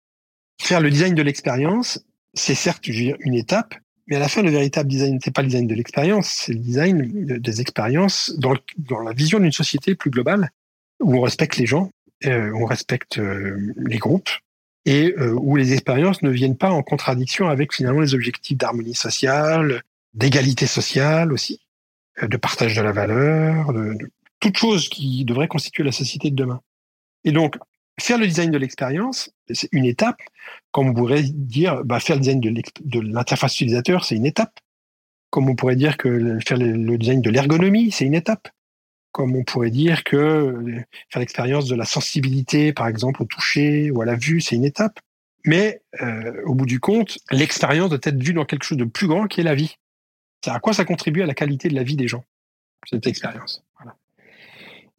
Faire 0.61 0.81
le 0.81 0.91
design 0.91 1.15
de 1.15 1.23
l'expérience, 1.23 2.05
c'est 2.35 2.55
certes 2.55 2.87
une 2.87 3.35
étape, 3.35 3.75
mais 4.07 4.17
à 4.17 4.19
la 4.19 4.29
fin, 4.29 4.43
le 4.43 4.51
véritable 4.51 4.89
design, 4.89 5.19
c'est 5.23 5.35
pas 5.35 5.43
le 5.43 5.49
design 5.49 5.67
de 5.67 5.75
l'expérience, 5.75 6.29
c'est 6.29 6.53
le 6.53 6.61
design 6.61 7.39
des 7.39 7.61
expériences 7.61 8.33
dans, 8.39 8.55
dans 8.79 9.01
la 9.01 9.13
vision 9.13 9.39
d'une 9.39 9.53
société 9.53 9.95
plus 9.95 10.11
globale 10.11 10.51
où 11.01 11.17
on 11.17 11.21
respecte 11.21 11.57
les 11.57 11.67
gens, 11.67 11.91
euh, 12.25 12.51
on 12.55 12.65
respecte 12.65 13.19
euh, 13.19 13.75
les 13.77 13.99
groupes, 13.99 14.31
et 14.89 15.15
euh, 15.19 15.35
où 15.35 15.57
les 15.57 15.75
expériences 15.75 16.23
ne 16.23 16.31
viennent 16.31 16.57
pas 16.57 16.71
en 16.71 16.83
contradiction 16.83 17.51
avec 17.51 17.75
finalement 17.75 18.01
les 18.01 18.15
objectifs 18.15 18.57
d'harmonie 18.57 18.95
sociale, 18.95 19.83
d'égalité 20.15 20.67
sociale 20.67 21.31
aussi, 21.31 21.61
euh, 22.23 22.27
de 22.27 22.39
partage 22.39 22.75
de 22.75 22.81
la 22.81 22.93
valeur, 22.93 23.75
de, 23.75 23.93
de 23.93 24.11
toute 24.41 24.57
chose 24.57 24.89
qui 24.89 25.27
devrait 25.27 25.47
constituer 25.47 25.85
la 25.85 25.93
société 25.93 26.31
de 26.31 26.37
demain. 26.37 26.63
Et 27.25 27.33
donc, 27.33 27.57
faire 28.01 28.17
le 28.17 28.27
design 28.27 28.51
de 28.51 28.57
l'expérience, 28.57 29.31
c'est 29.51 29.69
une 29.73 29.85
étape. 29.85 30.23
Comme 30.73 30.89
on 30.89 30.95
pourrait 30.95 31.23
dire, 31.23 31.85
bah, 31.85 32.01
faire 32.01 32.17
le 32.17 32.21
design 32.21 32.41
de 32.41 33.01
l'interface 33.01 33.57
utilisateur, 33.57 34.07
c'est 34.07 34.17
une 34.17 34.25
étape. 34.25 34.59
Comme 35.29 35.51
on 35.51 35.55
pourrait 35.55 35.77
dire 35.77 35.99
que 35.99 36.39
faire 36.47 36.57
le 36.57 36.97
design 36.97 37.21
de 37.21 37.29
l'ergonomie, 37.29 37.91
c'est 37.91 38.07
une 38.07 38.15
étape 38.15 38.49
comme 39.19 39.35
on 39.35 39.43
pourrait 39.43 39.73
dire 39.73 40.05
que 40.05 40.17
euh, 40.17 40.81
faire 41.09 41.19
l'expérience 41.19 41.67
de 41.67 41.75
la 41.75 41.85
sensibilité, 41.85 42.73
par 42.73 42.87
exemple, 42.87 43.21
au 43.21 43.25
toucher 43.25 43.91
ou 43.91 44.01
à 44.01 44.05
la 44.05 44.15
vue, 44.15 44.41
c'est 44.41 44.55
une 44.55 44.65
étape. 44.65 45.01
Mais 45.45 45.83
euh, 46.01 46.41
au 46.47 46.55
bout 46.55 46.67
du 46.67 46.79
compte, 46.79 47.19
l'expérience 47.33 47.89
doit 47.89 47.99
être 48.01 48.23
vue 48.23 48.33
dans 48.33 48.45
quelque 48.45 48.63
chose 48.63 48.79
de 48.79 48.85
plus 48.85 49.09
grand 49.09 49.27
qui 49.27 49.41
est 49.41 49.45
la 49.45 49.57
vie. 49.57 49.75
C'est 50.45 50.53
à 50.53 50.61
quoi 50.61 50.73
ça 50.73 50.85
contribue 50.85 51.21
à 51.23 51.27
la 51.27 51.35
qualité 51.35 51.69
de 51.69 51.75
la 51.75 51.83
vie 51.83 51.97
des 51.97 52.07
gens, 52.07 52.25
cette 52.89 53.09
expérience. 53.09 53.65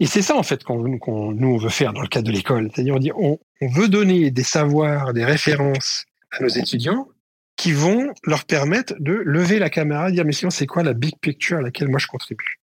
Et 0.02 0.06
c'est 0.06 0.22
ça, 0.22 0.36
en 0.36 0.44
fait, 0.44 0.66
qu'on 0.66 1.32
nous, 1.32 1.58
veut 1.58 1.70
faire 1.70 1.94
dans 1.94 2.02
le 2.02 2.10
cadre 2.10 2.28
de 2.28 2.34
l'école. 2.34 2.70
C'est-à-dire, 2.74 2.96
on, 2.96 3.00
dit, 3.00 3.12
on, 3.16 3.40
veut 3.62 3.88
donner 3.88 4.32
des 4.32 4.44
savoirs, 4.44 5.14
des 5.14 5.24
références 5.24 6.04
à 6.32 6.44
nos 6.44 6.50
étudiants 6.50 7.08
qui 7.56 7.72
vont 7.72 8.14
leur 8.26 8.44
permettre 8.44 8.96
de 9.00 9.14
lever 9.14 9.60
la 9.60 9.70
caméra 9.70 10.10
et 10.10 10.12
dire, 10.12 10.26
mais 10.26 10.34
sinon, 10.34 10.50
c'est 10.50 10.68
quoi 10.68 10.84
la 10.84 10.94
big 10.94 11.16
picture 11.22 11.60
à 11.60 11.62
laquelle 11.62 11.88
moi 11.88 12.00
je 12.00 12.08
contribue? 12.08 12.60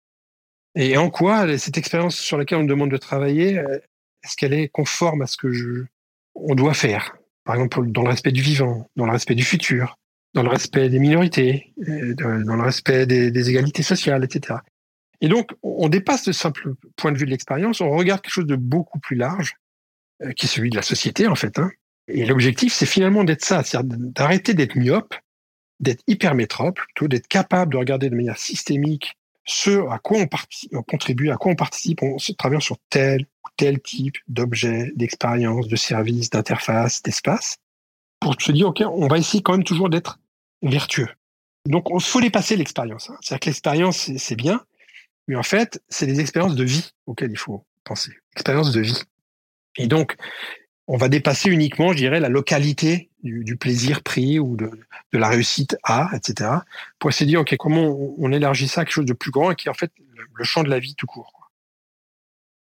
Et 0.76 0.98
en 0.98 1.10
quoi 1.10 1.58
cette 1.58 1.78
expérience 1.78 2.16
sur 2.16 2.38
laquelle 2.38 2.60
on 2.60 2.64
me 2.64 2.68
demande 2.68 2.92
de 2.92 2.98
travailler, 2.98 3.58
euh, 3.58 3.78
est-ce 4.24 4.36
qu'elle 4.38 4.54
est 4.54 4.70
conforme 4.70 5.22
à 5.22 5.28
ce 5.28 5.38
que 5.38 5.52
je, 5.52 5.84
on 6.36 6.56
doit 6.56 6.74
faire? 6.74 7.18
Par 7.44 7.56
exemple, 7.56 7.92
dans 7.92 8.04
le 8.04 8.10
respect 8.10 8.32
du 8.32 8.42
vivant, 8.42 8.90
dans 8.96 9.06
le 9.06 9.12
respect 9.12 9.36
du 9.36 9.44
futur, 9.44 9.98
dans 10.34 10.44
le 10.44 10.50
respect 10.50 10.90
des 10.90 11.00
minorités, 11.00 11.74
euh, 11.88 12.14
dans 12.14 12.56
le 12.56 12.62
respect 12.62 13.06
des, 13.06 13.50
égalités 13.50 13.84
sociales, 13.84 14.24
etc. 14.24 14.60
Et 15.20 15.28
donc, 15.28 15.52
on 15.62 15.90
dépasse 15.90 16.24
ce 16.24 16.32
simple 16.32 16.74
point 16.96 17.12
de 17.12 17.18
vue 17.18 17.26
de 17.26 17.32
l'expérience, 17.32 17.82
on 17.82 17.90
regarde 17.90 18.22
quelque 18.22 18.34
chose 18.34 18.46
de 18.46 18.56
beaucoup 18.56 19.00
plus 19.00 19.16
large, 19.16 19.56
euh, 20.24 20.32
qui 20.32 20.46
est 20.46 20.50
celui 20.50 20.70
de 20.70 20.76
la 20.76 20.82
société, 20.82 21.28
en 21.28 21.36
fait. 21.36 21.60
Hein. 21.60 21.70
Et 22.08 22.26
l'objectif, 22.26 22.74
c'est 22.74 22.86
finalement 22.86 23.24
d'être 23.24 23.44
ça, 23.44 23.64
c'est-à-dire 23.64 23.98
d'arrêter 23.98 24.54
d'être 24.54 24.76
myope, 24.76 25.16
d'être 25.80 26.04
hypermétrope, 26.08 26.80
plutôt 26.80 27.08
d'être 27.08 27.28
capable 27.28 27.74
de 27.74 27.78
regarder 27.78 28.10
de 28.10 28.16
manière 28.16 28.38
systémique 28.38 29.18
ce 29.46 29.90
à 29.90 30.00
quoi 30.00 30.20
on, 30.20 30.28
on 30.78 30.84
contribue, 30.84 31.30
à 31.30 31.38
quoi 31.38 31.52
on 31.52 31.56
participe, 31.56 32.04
on 32.04 32.18
se 32.18 32.32
travaille 32.32 32.62
sur 32.62 32.78
tel 32.90 33.22
ou 33.44 33.50
tel 33.58 33.82
type 33.82 34.18
d'objet, 34.28 34.92
d'expérience, 34.96 35.68
de 35.68 35.76
service, 35.76 36.30
d'interface, 36.30 37.02
d'espace, 37.02 37.58
pour 38.20 38.40
se 38.40 38.52
dire, 38.52 38.68
OK, 38.68 38.82
on 38.82 39.08
va 39.08 39.18
essayer 39.18 39.42
quand 39.42 39.54
même 39.54 39.64
toujours 39.64 39.90
d'être 39.90 40.20
vertueux. 40.62 41.10
Donc, 41.68 41.88
il 41.94 42.02
faut 42.02 42.22
dépasser 42.22 42.56
l'expérience. 42.56 43.10
Hein. 43.10 43.18
C'est-à-dire 43.22 43.40
que 43.40 43.50
l'expérience, 43.50 44.12
c'est 44.18 44.36
bien, 44.36 44.62
mais 45.28 45.36
en 45.36 45.44
fait, 45.44 45.82
c'est 45.90 46.08
des 46.08 46.20
expériences 46.20 46.56
de 46.56 46.64
vie 46.64 46.92
auxquelles 47.06 47.32
il 47.32 47.38
faut 47.38 47.66
penser. 47.84 48.12
Expériences 48.34 48.72
de 48.72 48.82
vie. 48.82 49.02
Et 49.78 49.88
donc, 49.88 50.16
on 50.88 50.98
va 50.98 51.08
dépasser 51.08 51.50
uniquement, 51.50 51.92
je 51.94 51.98
dirais, 51.98 52.20
la 52.20 52.30
localité 52.30 53.11
du, 53.24 53.56
plaisir 53.56 54.02
pris 54.04 54.40
ou 54.40 54.56
de, 54.56 54.72
la 55.14 55.30
réussite 55.30 55.78
à, 55.84 56.10
etc., 56.14 56.50
pour 57.00 57.10
essayer 57.10 57.26
de 57.26 57.32
dire, 57.32 57.42
OK, 57.42 57.56
comment 57.58 57.96
on, 58.18 58.32
élargit 58.32 58.68
ça 58.68 58.82
à 58.82 58.86
quelque 58.86 58.94
chose 58.94 59.06
de 59.06 59.14
plus 59.14 59.32
grand 59.32 59.52
et 59.52 59.56
qui 59.56 59.68
est 59.68 59.72
en 59.72 59.76
fait 59.76 59.92
le, 60.34 60.44
champ 60.44 60.64
de 60.64 60.70
la 60.70 60.80
vie 60.80 60.96
tout 60.96 61.06
court. 61.06 61.52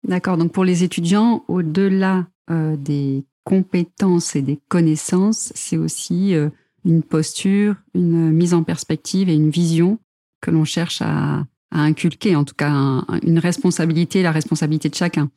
D'accord. 0.03 0.37
Donc, 0.37 0.51
pour 0.51 0.63
les 0.63 0.83
étudiants, 0.83 1.43
au-delà 1.47 2.27
euh, 2.49 2.75
des 2.75 3.23
compétences 3.43 4.35
et 4.35 4.41
des 4.41 4.59
connaissances, 4.67 5.51
c'est 5.55 5.77
aussi 5.77 6.35
euh, 6.35 6.49
une 6.85 7.03
posture, 7.03 7.75
une 7.93 8.31
mise 8.31 8.53
en 8.53 8.63
perspective 8.63 9.29
et 9.29 9.35
une 9.35 9.49
vision 9.49 9.99
que 10.41 10.51
l'on 10.51 10.65
cherche 10.65 11.01
à, 11.01 11.45
à 11.71 11.79
inculquer, 11.79 12.35
en 12.35 12.43
tout 12.43 12.55
cas 12.55 13.03
une 13.23 13.39
responsabilité, 13.39 14.21
la 14.21 14.31
responsabilité 14.31 14.89
de 14.89 14.95
chacun. 14.95 15.29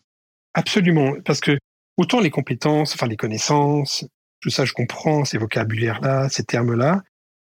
Absolument, 0.55 1.15
parce 1.25 1.41
que 1.41 1.57
autant 1.97 2.21
les 2.21 2.31
compétences, 2.31 2.95
enfin 2.95 3.07
les 3.07 3.17
connaissances, 3.17 4.07
tout 4.45 4.51
ça 4.51 4.67
je 4.67 4.75
comprends, 4.75 5.25
ces 5.25 5.39
vocabulaires-là, 5.39 6.29
ces 6.29 6.45
termes-là, 6.45 7.03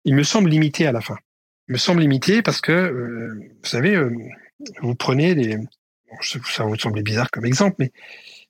ils 0.05 0.15
me 0.15 0.23
semblent 0.23 0.51
limités 0.51 0.87
à 0.87 0.93
la 0.93 1.01
fin. 1.01 1.17
Ils 1.67 1.73
me 1.73 1.79
semblent 1.79 2.03
limités 2.03 2.43
parce 2.43 2.61
que, 2.61 2.73
euh, 2.73 3.41
vous 3.63 3.67
savez, 3.67 3.95
euh, 3.97 4.15
vous 4.83 4.95
prenez 4.95 5.35
des... 5.35 5.59
ça 6.21 6.65
vous 6.65 6.77
semble 6.77 7.03
bizarre 7.03 7.31
comme 7.31 7.47
exemple, 7.47 7.77
mais 7.79 7.91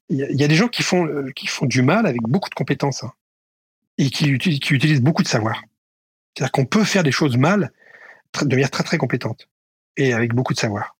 il 0.08 0.18
y, 0.18 0.42
a 0.42 0.48
des 0.48 0.56
gens 0.56 0.66
qui 0.66 0.82
font, 0.82 1.06
euh, 1.06 1.30
qui 1.30 1.46
font 1.46 1.64
du 1.66 1.80
mal 1.82 2.06
avec 2.06 2.22
beaucoup 2.22 2.50
de 2.50 2.56
compétences 2.56 3.04
hein, 3.04 3.12
et 3.98 4.10
qui, 4.10 4.36
qui 4.38 4.74
utilisent 4.74 5.00
beaucoup 5.00 5.22
de 5.22 5.28
savoir. 5.28 5.62
C'est-à-dire 6.34 6.50
qu'on 6.50 6.66
peut 6.66 6.82
faire 6.82 7.04
des 7.04 7.12
choses 7.12 7.36
mal 7.36 7.70
de 8.42 8.48
manière 8.48 8.70
très 8.70 8.82
très 8.82 8.98
compétente 8.98 9.48
et 9.96 10.12
avec 10.12 10.34
beaucoup 10.34 10.54
de 10.54 10.58
savoir. 10.58 10.96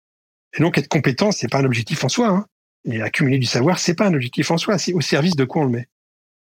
Et 0.57 0.61
donc 0.61 0.79
être 0.79 0.87
compétent, 0.87 1.33
c'est 1.33 1.49
pas 1.49 1.59
un 1.59 1.64
objectif 1.64 2.05
en 2.05 2.09
soi. 2.09 2.29
Hein. 2.29 2.47
Et 2.85 3.03
accumuler 3.03 3.38
du 3.38 3.47
savoir, 3.47 3.81
c'est 3.81 3.94
pas 3.94 4.07
un 4.07 4.14
objectif 4.14 4.53
en 4.53 4.57
soi. 4.57 4.79
C'est 4.79 4.92
au 4.92 5.01
service 5.01 5.35
de 5.35 5.44
quoi 5.44 5.62
on 5.62 5.64
le 5.64 5.70
met. 5.70 5.88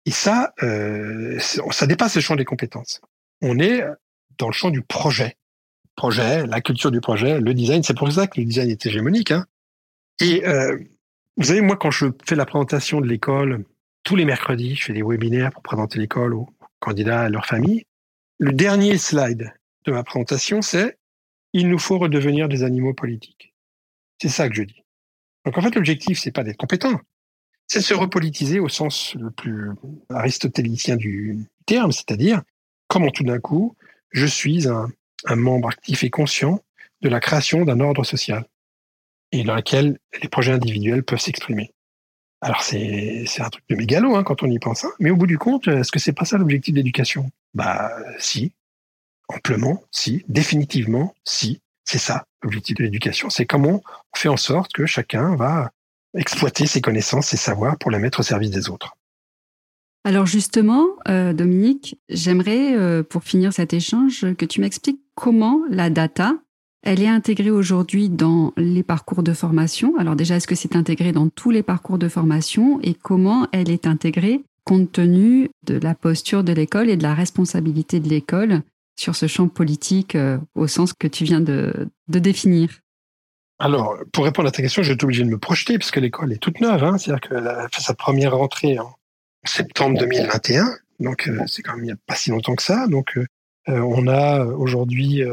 Et 0.08 0.12
ça, 0.12 0.54
euh, 0.63 1.38
ça 1.38 1.86
dépasse 1.86 2.15
le 2.15 2.22
champ 2.22 2.38
des 2.38 2.46
compétences. 2.46 3.02
On 3.41 3.60
est 3.60 3.84
dans 4.38 4.48
le 4.48 4.54
champ 4.54 4.70
du 4.70 4.82
projet. 4.82 5.36
Projet, 5.98 6.48
la 6.48 6.62
culture 6.62 6.91
du 6.91 7.02
projet, 7.02 7.41
le 7.41 7.54
design. 7.54 7.84
C'est 7.84 7.93
pour 7.93 8.10
ça 8.10 8.26
que 8.26 8.39
le 8.39 8.46
design 8.46 8.70
est 8.70 8.86
hégémonique. 8.86 9.32
Hein. 9.32 9.46
Et 10.22 10.48
euh, 10.48 10.78
vous 11.36 11.43
savez, 11.43 11.60
moi, 11.60 11.76
quand 11.76 11.91
je 11.91 12.06
fais 12.26 12.36
la 12.36 12.46
présentation 12.46 13.02
de 13.02 13.06
l'école, 13.06 13.65
tous 14.04 14.15
les 14.15 14.24
mercredis, 14.24 14.76
je 14.76 14.86
fais 14.86 14.93
des 14.93 15.04
webinaires 15.04 15.52
pour 15.52 15.62
présenter 15.62 16.00
l'école 16.00 16.36
aux 16.36 16.48
candidats 16.80 17.24
et 17.24 17.26
à 17.26 17.30
leur 17.30 17.46
famille. 17.46 17.84
Le 18.39 18.54
dernier 18.54 18.98
slide 18.98 19.52
de 19.84 19.91
ma 19.91 20.04
présentation, 20.04 20.62
c'est 20.62 20.98
il 21.52 21.67
nous 21.67 21.80
faut 21.80 21.98
redevenir 21.98 22.48
des 22.48 22.63
animaux 22.63 22.93
politiques. 22.93 23.54
C'est 24.22 24.30
ça 24.30 24.48
que 24.48 24.56
je 24.56 24.63
dis. 24.63 24.86
Donc 25.43 25.58
en 25.58 25.62
fait, 25.62 25.76
l'objectif, 25.76 26.17
c'est 26.17 26.32
pas 26.32 26.46
d'être 26.46 26.56
compétent, 26.56 27.02
c'est 27.67 27.82
se 27.82 27.93
repolitiser 27.93 28.60
au 28.60 28.69
sens 28.69 29.15
le 29.15 29.30
plus 29.30 29.71
aristotélicien 30.10 30.95
du 30.95 31.45
terme, 31.65 31.91
c'est-à-dire 31.91 32.41
comment 32.88 33.12
tout 33.12 33.23
d'un 33.23 33.39
coup, 33.39 33.75
je 34.12 34.25
suis 34.25 34.67
un, 34.67 34.88
membre 35.36 35.69
actif 35.69 36.03
et 36.03 36.10
conscient 36.10 36.62
de 37.01 37.10
la 37.10 37.19
création 37.19 37.65
d'un 37.65 37.80
ordre 37.80 38.03
social 38.03 38.45
et 39.32 39.43
dans 39.43 39.56
lequel 39.56 39.99
les 40.21 40.30
projets 40.30 40.53
individuels 40.53 41.03
peuvent 41.03 41.19
s'exprimer. 41.19 41.73
Alors 42.39 42.62
c'est 42.62 43.25
un 43.39 43.49
truc 43.49 43.63
de 43.67 43.75
mégalo 43.75 44.15
hein, 44.15 44.23
quand 44.23 44.43
on 44.43 44.49
y 44.49 44.60
pense, 44.60 44.86
hein. 44.86 44.91
mais 44.99 45.10
au 45.10 45.15
bout 45.15 45.27
du 45.27 45.38
compte, 45.38 45.67
est-ce 45.67 45.91
que 45.91 45.99
c'est 45.99 46.13
pas 46.13 46.23
ça 46.23 46.38
l'objectif 46.38 46.73
de 46.73 46.80
l'éducation 46.80 47.30
Bah 47.53 47.91
si, 48.19 48.53
Amplement, 49.30 49.84
si. 49.91 50.23
Définitivement, 50.27 51.15
si. 51.25 51.62
C'est 51.84 51.97
ça, 51.97 52.25
l'objectif 52.41 52.75
de 52.77 52.84
l'éducation. 52.84 53.30
C'est 53.30 53.45
comment 53.45 53.82
on 54.13 54.17
fait 54.17 54.30
en 54.30 54.38
sorte 54.38 54.73
que 54.73 54.86
chacun 54.86 55.36
va 55.36 55.71
exploiter 56.15 56.65
ses 56.65 56.82
connaissances, 56.82 57.28
ses 57.28 57.38
savoirs 57.38 57.78
pour 57.78 57.91
les 57.91 58.00
mettre 58.00 58.20
au 58.22 58.24
service 58.24 58.52
des 58.52 58.70
autres. 58.70 58.96
Alors 60.04 60.26
justement, 60.26 60.86
euh, 61.10 61.34
Dominique, 61.34 62.00
j'aimerais, 62.08 62.76
euh, 62.76 63.04
pour 63.04 63.24
finir 63.24 63.52
cet 63.52 63.74
échange, 63.74 64.26
que 64.36 64.46
tu 64.46 64.62
m'expliques 64.62 65.02
comment 65.15 65.62
la 65.70 65.89
data, 65.89 66.36
elle 66.84 67.02
est 67.02 67.08
intégrée 67.08 67.52
aujourd'hui 67.52 68.08
dans 68.08 68.54
les 68.56 68.84
parcours 68.84 69.22
de 69.22 69.34
formation. 69.34 69.98
Alors 69.98 70.15
déjà, 70.15 70.38
est-ce 70.38 70.48
que 70.48 70.56
c'est 70.56 70.78
intégré 70.78 71.12
dans 71.12 71.28
tous 71.28 71.52
les 71.52 71.63
parcours 71.63 71.98
de 71.98 72.08
formation 72.08 72.80
et 72.82 72.93
comment 72.93 73.48
elle 73.52 73.70
est 73.70 73.88
intégrée 73.88 74.41
compte 74.63 74.91
tenu 74.91 75.50
de 75.65 75.80
la 75.80 75.96
posture 75.96 76.43
de 76.43 76.52
l'école 76.52 76.89
et 76.89 76.98
de 76.98 77.04
la 77.04 77.13
responsabilité 77.13 78.00
de 78.00 78.10
l'école 78.10 78.62
sur 79.00 79.15
ce 79.15 79.26
champ 79.28 79.48
politique 79.48 80.15
euh, 80.15 80.38
au 80.56 80.67
sens 80.67 80.93
que 80.93 81.08
tu 81.08 81.24
viens 81.24 81.41
de, 81.41 81.89
définir? 82.08 82.80
Alors, 83.60 83.98
pour 84.13 84.26
répondre 84.26 84.48
à 84.48 84.52
ta 84.52 84.62
question, 84.62 84.84
je 84.84 84.89
vais 84.89 84.93
être 84.93 85.04
obligé 85.04 85.24
de 85.24 85.30
me 85.30 85.39
projeter 85.39 85.80
puisque 85.80 85.98
l'école 85.98 86.32
est 86.32 86.38
toute 86.38 86.62
neuve. 86.62 86.84
Hein. 86.84 86.98
C'est-à-dire 86.98 87.28
qu'elle 87.28 87.48
a 87.48 87.67
fait 87.70 87.82
sa 87.82 87.96
première 87.96 88.36
rentrée 88.36 88.78
en 88.78 88.96
septembre 89.46 89.98
2021. 90.00 90.67
Donc, 91.00 91.28
euh, 91.28 91.41
c'est 91.48 91.63
quand 91.63 91.74
même 91.74 91.86
il 91.86 91.88
n'y 91.88 91.93
a 91.93 91.98
pas 92.06 92.15
si 92.15 92.30
longtemps 92.30 92.56
que 92.56 92.62
ça. 92.62 92.88
Donc, 92.88 93.17
euh, 93.17 93.26
on 93.67 94.08
a 94.08 94.46
aujourd'hui 94.46 95.24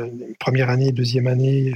première 0.41 0.71
année, 0.71 0.91
deuxième 0.91 1.27
année, 1.27 1.75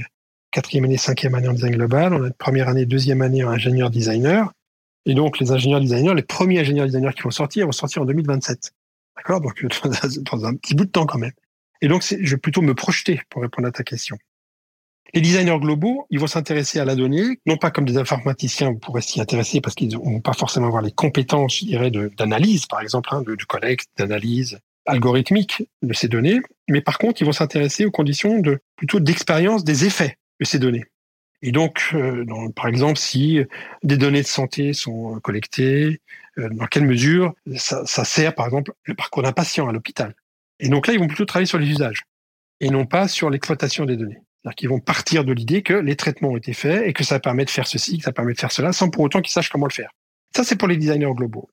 quatrième 0.51 0.85
année, 0.85 0.97
cinquième 0.97 1.35
année 1.35 1.47
en 1.47 1.53
design 1.53 1.75
global. 1.75 2.13
On 2.13 2.23
a 2.23 2.27
une 2.27 2.33
première 2.33 2.67
année, 2.67 2.85
deuxième 2.85 3.21
année 3.21 3.43
en 3.43 3.49
ingénieur 3.49 3.89
designer. 3.89 4.51
Et 5.05 5.13
donc, 5.13 5.39
les 5.39 5.51
ingénieurs 5.51 5.79
designers, 5.79 6.13
les 6.13 6.23
premiers 6.23 6.59
ingénieurs 6.59 6.85
designers 6.85 7.13
qui 7.15 7.21
vont 7.21 7.31
sortir, 7.31 7.65
vont 7.65 7.71
sortir 7.71 8.01
en 8.01 8.05
2027. 8.05 8.71
D'accord? 9.15 9.41
Donc, 9.41 9.65
dans 10.31 10.45
un 10.45 10.55
petit 10.55 10.75
bout 10.75 10.85
de 10.85 10.91
temps 10.91 11.05
quand 11.05 11.19
même. 11.19 11.31
Et 11.81 11.87
donc, 11.87 12.03
je 12.03 12.29
vais 12.29 12.37
plutôt 12.37 12.61
me 12.61 12.73
projeter 12.73 13.21
pour 13.29 13.41
répondre 13.41 13.67
à 13.67 13.71
ta 13.71 13.83
question. 13.83 14.17
Les 15.13 15.21
designers 15.21 15.59
globaux, 15.59 16.05
ils 16.09 16.19
vont 16.19 16.27
s'intéresser 16.27 16.79
à 16.79 16.85
la 16.85 16.95
donnée, 16.95 17.39
non 17.45 17.57
pas 17.57 17.71
comme 17.71 17.85
des 17.85 17.97
informaticiens, 17.97 18.71
vous 18.71 18.79
pourrez 18.79 19.01
s'y 19.01 19.19
intéresser 19.19 19.61
parce 19.61 19.75
qu'ils 19.75 19.95
vont 19.97 20.21
pas 20.21 20.33
forcément 20.33 20.67
avoir 20.67 20.81
les 20.81 20.91
compétences, 20.91 21.59
je 21.59 21.65
dirais, 21.65 21.91
d'analyse, 21.91 22.65
par 22.65 22.81
exemple, 22.81 23.09
hein, 23.11 23.21
du 23.21 23.45
collecte, 23.45 23.87
d'analyse 23.97 24.59
algorithmique 24.85 25.63
de 25.81 25.93
ces 25.93 26.07
données, 26.07 26.39
mais 26.67 26.81
par 26.81 26.97
contre, 26.97 27.21
ils 27.21 27.25
vont 27.25 27.31
s'intéresser 27.31 27.85
aux 27.85 27.91
conditions 27.91 28.39
de 28.39 28.59
plutôt 28.75 28.99
d'expérience 28.99 29.63
des 29.63 29.85
effets 29.85 30.17
de 30.39 30.45
ces 30.45 30.57
données. 30.57 30.85
Et 31.41 31.51
donc, 31.51 31.91
euh, 31.93 32.25
par 32.55 32.67
exemple, 32.67 32.97
si 32.97 33.39
des 33.83 33.97
données 33.97 34.21
de 34.21 34.27
santé 34.27 34.73
sont 34.73 35.19
collectées, 35.21 36.01
euh, 36.37 36.49
dans 36.49 36.65
quelle 36.65 36.85
mesure 36.85 37.33
ça, 37.55 37.85
ça 37.85 38.03
sert, 38.03 38.33
par 38.35 38.45
exemple, 38.45 38.73
le 38.83 38.95
parcours 38.95 39.23
d'un 39.23 39.31
patient 39.31 39.67
à 39.67 39.71
l'hôpital 39.71 40.15
et 40.59 40.69
donc 40.69 40.87
là, 40.87 40.93
ils 40.93 40.99
vont 40.99 41.07
plutôt 41.07 41.25
travailler 41.25 41.47
sur 41.47 41.57
les 41.57 41.69
usages 41.69 42.03
et 42.59 42.69
non 42.69 42.85
pas 42.85 43.07
sur 43.07 43.29
l'exploitation 43.29 43.85
des 43.85 43.95
données. 43.95 44.21
C'est-à-dire 44.41 44.55
qu'ils 44.55 44.69
vont 44.69 44.79
partir 44.79 45.25
de 45.25 45.33
l'idée 45.33 45.61
que 45.61 45.73
les 45.73 45.95
traitements 45.95 46.29
ont 46.29 46.37
été 46.37 46.53
faits 46.53 46.87
et 46.87 46.93
que 46.93 47.03
ça 47.03 47.19
permet 47.19 47.45
de 47.45 47.49
faire 47.49 47.67
ceci, 47.67 47.97
que 47.97 48.03
ça 48.03 48.13
permet 48.13 48.33
de 48.33 48.39
faire 48.39 48.51
cela, 48.51 48.71
sans 48.71 48.89
pour 48.89 49.03
autant 49.03 49.21
qu'ils 49.21 49.31
sachent 49.31 49.49
comment 49.49 49.67
le 49.67 49.73
faire. 49.73 49.91
Ça, 50.35 50.43
c'est 50.43 50.55
pour 50.55 50.67
les 50.67 50.77
designers 50.77 51.11
globaux. 51.13 51.49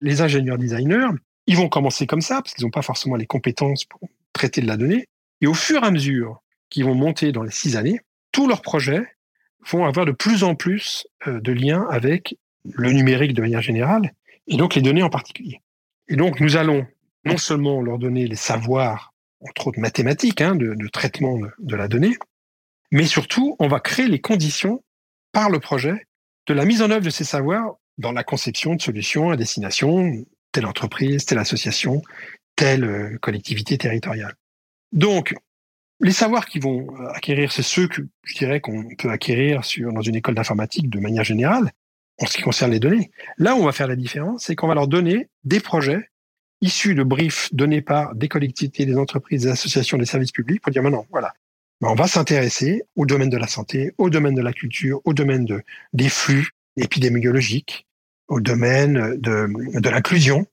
Les 0.00 0.20
ingénieurs 0.20 0.58
designers, 0.58 1.08
ils 1.46 1.56
vont 1.56 1.68
commencer 1.68 2.06
comme 2.06 2.20
ça, 2.20 2.42
parce 2.42 2.54
qu'ils 2.54 2.64
n'ont 2.64 2.70
pas 2.70 2.82
forcément 2.82 3.16
les 3.16 3.26
compétences 3.26 3.84
pour 3.84 4.00
traiter 4.32 4.60
de 4.60 4.66
la 4.66 4.76
donnée. 4.76 5.06
Et 5.40 5.46
au 5.46 5.54
fur 5.54 5.82
et 5.82 5.86
à 5.86 5.90
mesure 5.90 6.42
qu'ils 6.68 6.84
vont 6.84 6.94
monter 6.94 7.32
dans 7.32 7.42
les 7.42 7.50
six 7.50 7.76
années, 7.76 8.00
tous 8.32 8.46
leurs 8.48 8.62
projets 8.62 9.06
vont 9.70 9.84
avoir 9.84 10.04
de 10.04 10.12
plus 10.12 10.44
en 10.44 10.54
plus 10.54 11.06
euh, 11.26 11.40
de 11.40 11.52
liens 11.52 11.86
avec 11.90 12.36
le 12.64 12.92
numérique 12.92 13.32
de 13.32 13.40
manière 13.40 13.62
générale, 13.62 14.12
et 14.46 14.56
donc 14.56 14.74
les 14.74 14.82
données 14.82 15.02
en 15.02 15.10
particulier. 15.10 15.60
Et 16.08 16.16
donc, 16.16 16.40
nous 16.40 16.56
allons 16.56 16.86
non 17.24 17.38
seulement 17.38 17.80
leur 17.80 17.98
donner 17.98 18.26
les 18.26 18.36
savoirs, 18.36 19.12
entre 19.48 19.68
autres 19.68 19.80
mathématiques, 19.80 20.40
hein, 20.40 20.54
de, 20.54 20.88
traitement 20.88 21.38
de, 21.58 21.76
la 21.76 21.88
donnée, 21.88 22.16
mais 22.90 23.04
surtout, 23.04 23.56
on 23.58 23.68
va 23.68 23.80
créer 23.80 24.08
les 24.08 24.20
conditions 24.20 24.82
par 25.32 25.50
le 25.50 25.60
projet 25.60 26.06
de 26.46 26.54
la 26.54 26.64
mise 26.64 26.82
en 26.82 26.90
œuvre 26.90 27.04
de 27.04 27.10
ces 27.10 27.24
savoirs 27.24 27.76
dans 27.98 28.12
la 28.12 28.24
conception 28.24 28.74
de 28.74 28.82
solutions 28.82 29.30
à 29.30 29.36
destination 29.36 30.24
telle 30.52 30.66
entreprise, 30.66 31.24
telle 31.24 31.38
association, 31.38 32.02
telle 32.54 32.84
euh, 32.84 33.18
collectivité 33.20 33.76
territoriale. 33.76 34.34
Donc, 34.92 35.34
les 36.00 36.12
savoirs 36.12 36.46
qui 36.46 36.58
vont 36.58 36.86
euh, 37.00 37.08
acquérir, 37.12 37.52
c'est 37.52 37.62
ceux 37.62 37.88
que 37.88 38.02
je 38.24 38.34
dirais 38.34 38.60
qu'on 38.60 38.84
peut 38.96 39.10
acquérir 39.10 39.64
sur, 39.64 39.92
dans 39.92 40.02
une 40.02 40.16
école 40.16 40.34
d'informatique 40.34 40.88
de 40.88 41.00
manière 41.00 41.24
générale, 41.24 41.70
en 42.18 42.26
ce 42.26 42.36
qui 42.36 42.42
concerne 42.42 42.70
les 42.70 42.80
données. 42.80 43.10
Là 43.38 43.54
où 43.54 43.58
on 43.58 43.64
va 43.64 43.72
faire 43.72 43.88
la 43.88 43.96
différence, 43.96 44.44
c'est 44.44 44.54
qu'on 44.54 44.68
va 44.68 44.74
leur 44.74 44.88
donner 44.88 45.28
des 45.44 45.60
projets 45.60 46.10
issus 46.60 46.94
de 46.94 47.02
briefs 47.02 47.52
donnés 47.52 47.82
par 47.82 48.14
des 48.14 48.28
collectivités, 48.28 48.86
des 48.86 48.96
entreprises, 48.96 49.42
des 49.42 49.50
associations, 49.50 49.98
des 49.98 50.06
services 50.06 50.32
publics 50.32 50.60
pour 50.60 50.72
dire 50.72 50.82
maintenant, 50.82 51.06
voilà, 51.10 51.34
ben, 51.80 51.88
on 51.88 51.94
va 51.94 52.06
s'intéresser 52.06 52.84
au 52.96 53.04
domaine 53.04 53.28
de 53.28 53.36
la 53.36 53.46
santé, 53.46 53.92
au 53.98 54.08
domaine 54.08 54.34
de 54.34 54.42
la 54.42 54.52
culture, 54.52 55.00
au 55.04 55.12
domaine 55.12 55.44
de, 55.44 55.62
des 55.92 56.08
flux 56.08 56.48
épidémiologiques, 56.76 57.86
au 58.28 58.40
domaine 58.40 59.16
de, 59.20 59.88
l'inclusion. 59.88 60.46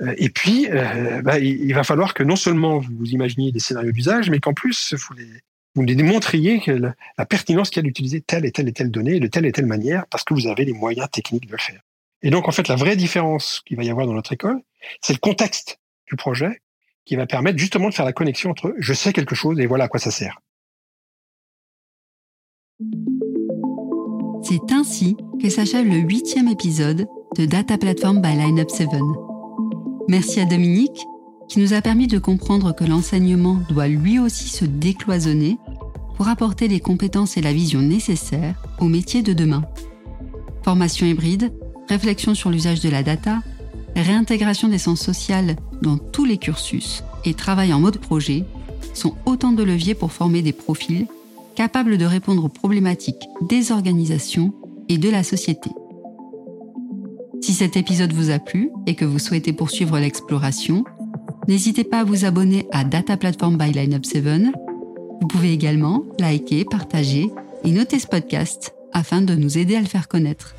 Euh, 0.00 0.14
et 0.16 0.30
puis, 0.30 0.68
euh, 0.70 1.20
ben, 1.22 1.36
il 1.36 1.72
va 1.74 1.84
falloir 1.84 2.14
que 2.14 2.22
non 2.22 2.36
seulement 2.36 2.78
vous 2.78 3.06
imaginiez 3.06 3.52
des 3.52 3.60
scénarios 3.60 3.92
d'usage, 3.92 4.30
mais 4.30 4.40
qu'en 4.40 4.54
plus, 4.54 4.94
vous 5.74 5.82
les, 5.82 5.94
démontriez 5.94 6.60
que 6.60 6.70
la, 6.70 6.94
la 7.18 7.26
pertinence 7.26 7.68
qu'il 7.68 7.82
y 7.82 7.84
a 7.84 7.86
d'utiliser 7.86 8.22
telle 8.22 8.46
et 8.46 8.52
telle 8.52 8.68
et 8.68 8.72
telle 8.72 8.90
donnée 8.90 9.20
de 9.20 9.26
telle 9.26 9.44
et 9.44 9.52
telle 9.52 9.66
manière 9.66 10.06
parce 10.06 10.24
que 10.24 10.32
vous 10.32 10.46
avez 10.46 10.64
les 10.64 10.72
moyens 10.72 11.08
techniques 11.10 11.46
de 11.46 11.52
le 11.52 11.58
faire. 11.58 11.82
Et 12.22 12.30
donc, 12.30 12.48
en 12.48 12.52
fait, 12.52 12.68
la 12.68 12.76
vraie 12.76 12.96
différence 12.96 13.62
qu'il 13.66 13.76
va 13.76 13.84
y 13.84 13.90
avoir 13.90 14.06
dans 14.06 14.12
notre 14.12 14.32
école, 14.32 14.60
c'est 15.00 15.12
le 15.12 15.18
contexte 15.18 15.80
du 16.06 16.16
projet 16.16 16.62
qui 17.04 17.16
va 17.16 17.26
permettre 17.26 17.58
justement 17.58 17.88
de 17.88 17.94
faire 17.94 18.04
la 18.04 18.12
connexion 18.12 18.50
entre 18.50 18.74
je 18.78 18.92
sais 18.92 19.12
quelque 19.12 19.34
chose 19.34 19.58
et 19.58 19.66
voilà 19.66 19.84
à 19.84 19.88
quoi 19.88 19.98
ça 19.98 20.10
sert. 20.10 20.40
C'est 24.42 24.72
ainsi 24.72 25.16
que 25.40 25.48
s'achève 25.48 25.86
le 25.86 25.96
huitième 25.96 26.48
épisode 26.48 27.06
de 27.36 27.46
Data 27.46 27.78
Platform 27.78 28.20
by 28.20 28.36
Lineup 28.36 28.70
7. 28.70 28.88
Merci 30.08 30.40
à 30.40 30.44
Dominique 30.44 31.04
qui 31.48 31.60
nous 31.60 31.74
a 31.74 31.82
permis 31.82 32.06
de 32.06 32.18
comprendre 32.18 32.74
que 32.74 32.84
l'enseignement 32.84 33.54
doit 33.68 33.88
lui 33.88 34.18
aussi 34.18 34.48
se 34.48 34.64
décloisonner 34.64 35.58
pour 36.16 36.28
apporter 36.28 36.68
les 36.68 36.80
compétences 36.80 37.36
et 37.36 37.42
la 37.42 37.52
vision 37.52 37.80
nécessaires 37.80 38.62
au 38.78 38.86
métier 38.86 39.22
de 39.22 39.32
demain. 39.32 39.62
Formation 40.64 41.06
hybride, 41.06 41.52
réflexion 41.88 42.34
sur 42.34 42.50
l'usage 42.50 42.80
de 42.80 42.88
la 42.88 43.02
data, 43.02 43.40
réintégration 43.96 44.68
des 44.68 44.78
sens 44.78 45.00
sociales 45.00 45.56
dans 45.82 45.98
tous 45.98 46.24
les 46.24 46.38
cursus 46.38 47.04
et 47.24 47.34
travail 47.34 47.72
en 47.72 47.80
mode 47.80 47.98
projet 47.98 48.44
sont 48.94 49.14
autant 49.26 49.52
de 49.52 49.62
leviers 49.62 49.94
pour 49.94 50.12
former 50.12 50.42
des 50.42 50.52
profils 50.52 51.06
capables 51.54 51.98
de 51.98 52.04
répondre 52.04 52.44
aux 52.44 52.48
problématiques 52.48 53.28
des 53.48 53.72
organisations 53.72 54.52
et 54.88 54.98
de 54.98 55.10
la 55.10 55.22
société. 55.22 55.70
Si 57.40 57.54
cet 57.54 57.76
épisode 57.76 58.12
vous 58.12 58.30
a 58.30 58.38
plu 58.38 58.70
et 58.86 58.94
que 58.94 59.04
vous 59.04 59.18
souhaitez 59.18 59.52
poursuivre 59.52 59.98
l'exploration, 59.98 60.84
n'hésitez 61.48 61.84
pas 61.84 62.00
à 62.00 62.04
vous 62.04 62.24
abonner 62.24 62.66
à 62.70 62.84
Data 62.84 63.16
Platform 63.16 63.56
by 63.56 63.72
Lineup 63.72 64.06
7. 64.06 64.24
Vous 65.20 65.26
pouvez 65.26 65.52
également 65.52 66.04
liker, 66.18 66.64
partager 66.64 67.30
et 67.64 67.70
noter 67.70 67.98
ce 67.98 68.06
podcast 68.06 68.74
afin 68.92 69.22
de 69.22 69.34
nous 69.34 69.58
aider 69.58 69.76
à 69.76 69.80
le 69.80 69.86
faire 69.86 70.08
connaître. 70.08 70.54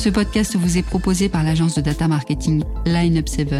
Ce 0.00 0.08
podcast 0.08 0.56
vous 0.56 0.78
est 0.78 0.82
proposé 0.82 1.28
par 1.28 1.44
l'agence 1.44 1.74
de 1.74 1.82
data 1.82 2.08
marketing 2.08 2.64
Lineup 2.86 3.28
7. 3.28 3.54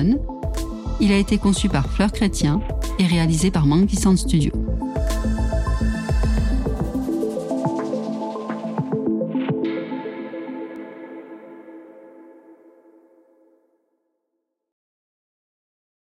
Il 0.98 1.12
a 1.12 1.18
été 1.18 1.36
conçu 1.36 1.68
par 1.68 1.92
Fleur 1.92 2.12
Chrétien 2.12 2.62
et 2.98 3.04
réalisé 3.04 3.50
par 3.50 3.66
Monkey 3.66 3.94
Sound 3.94 4.16
Studio. 4.16 4.50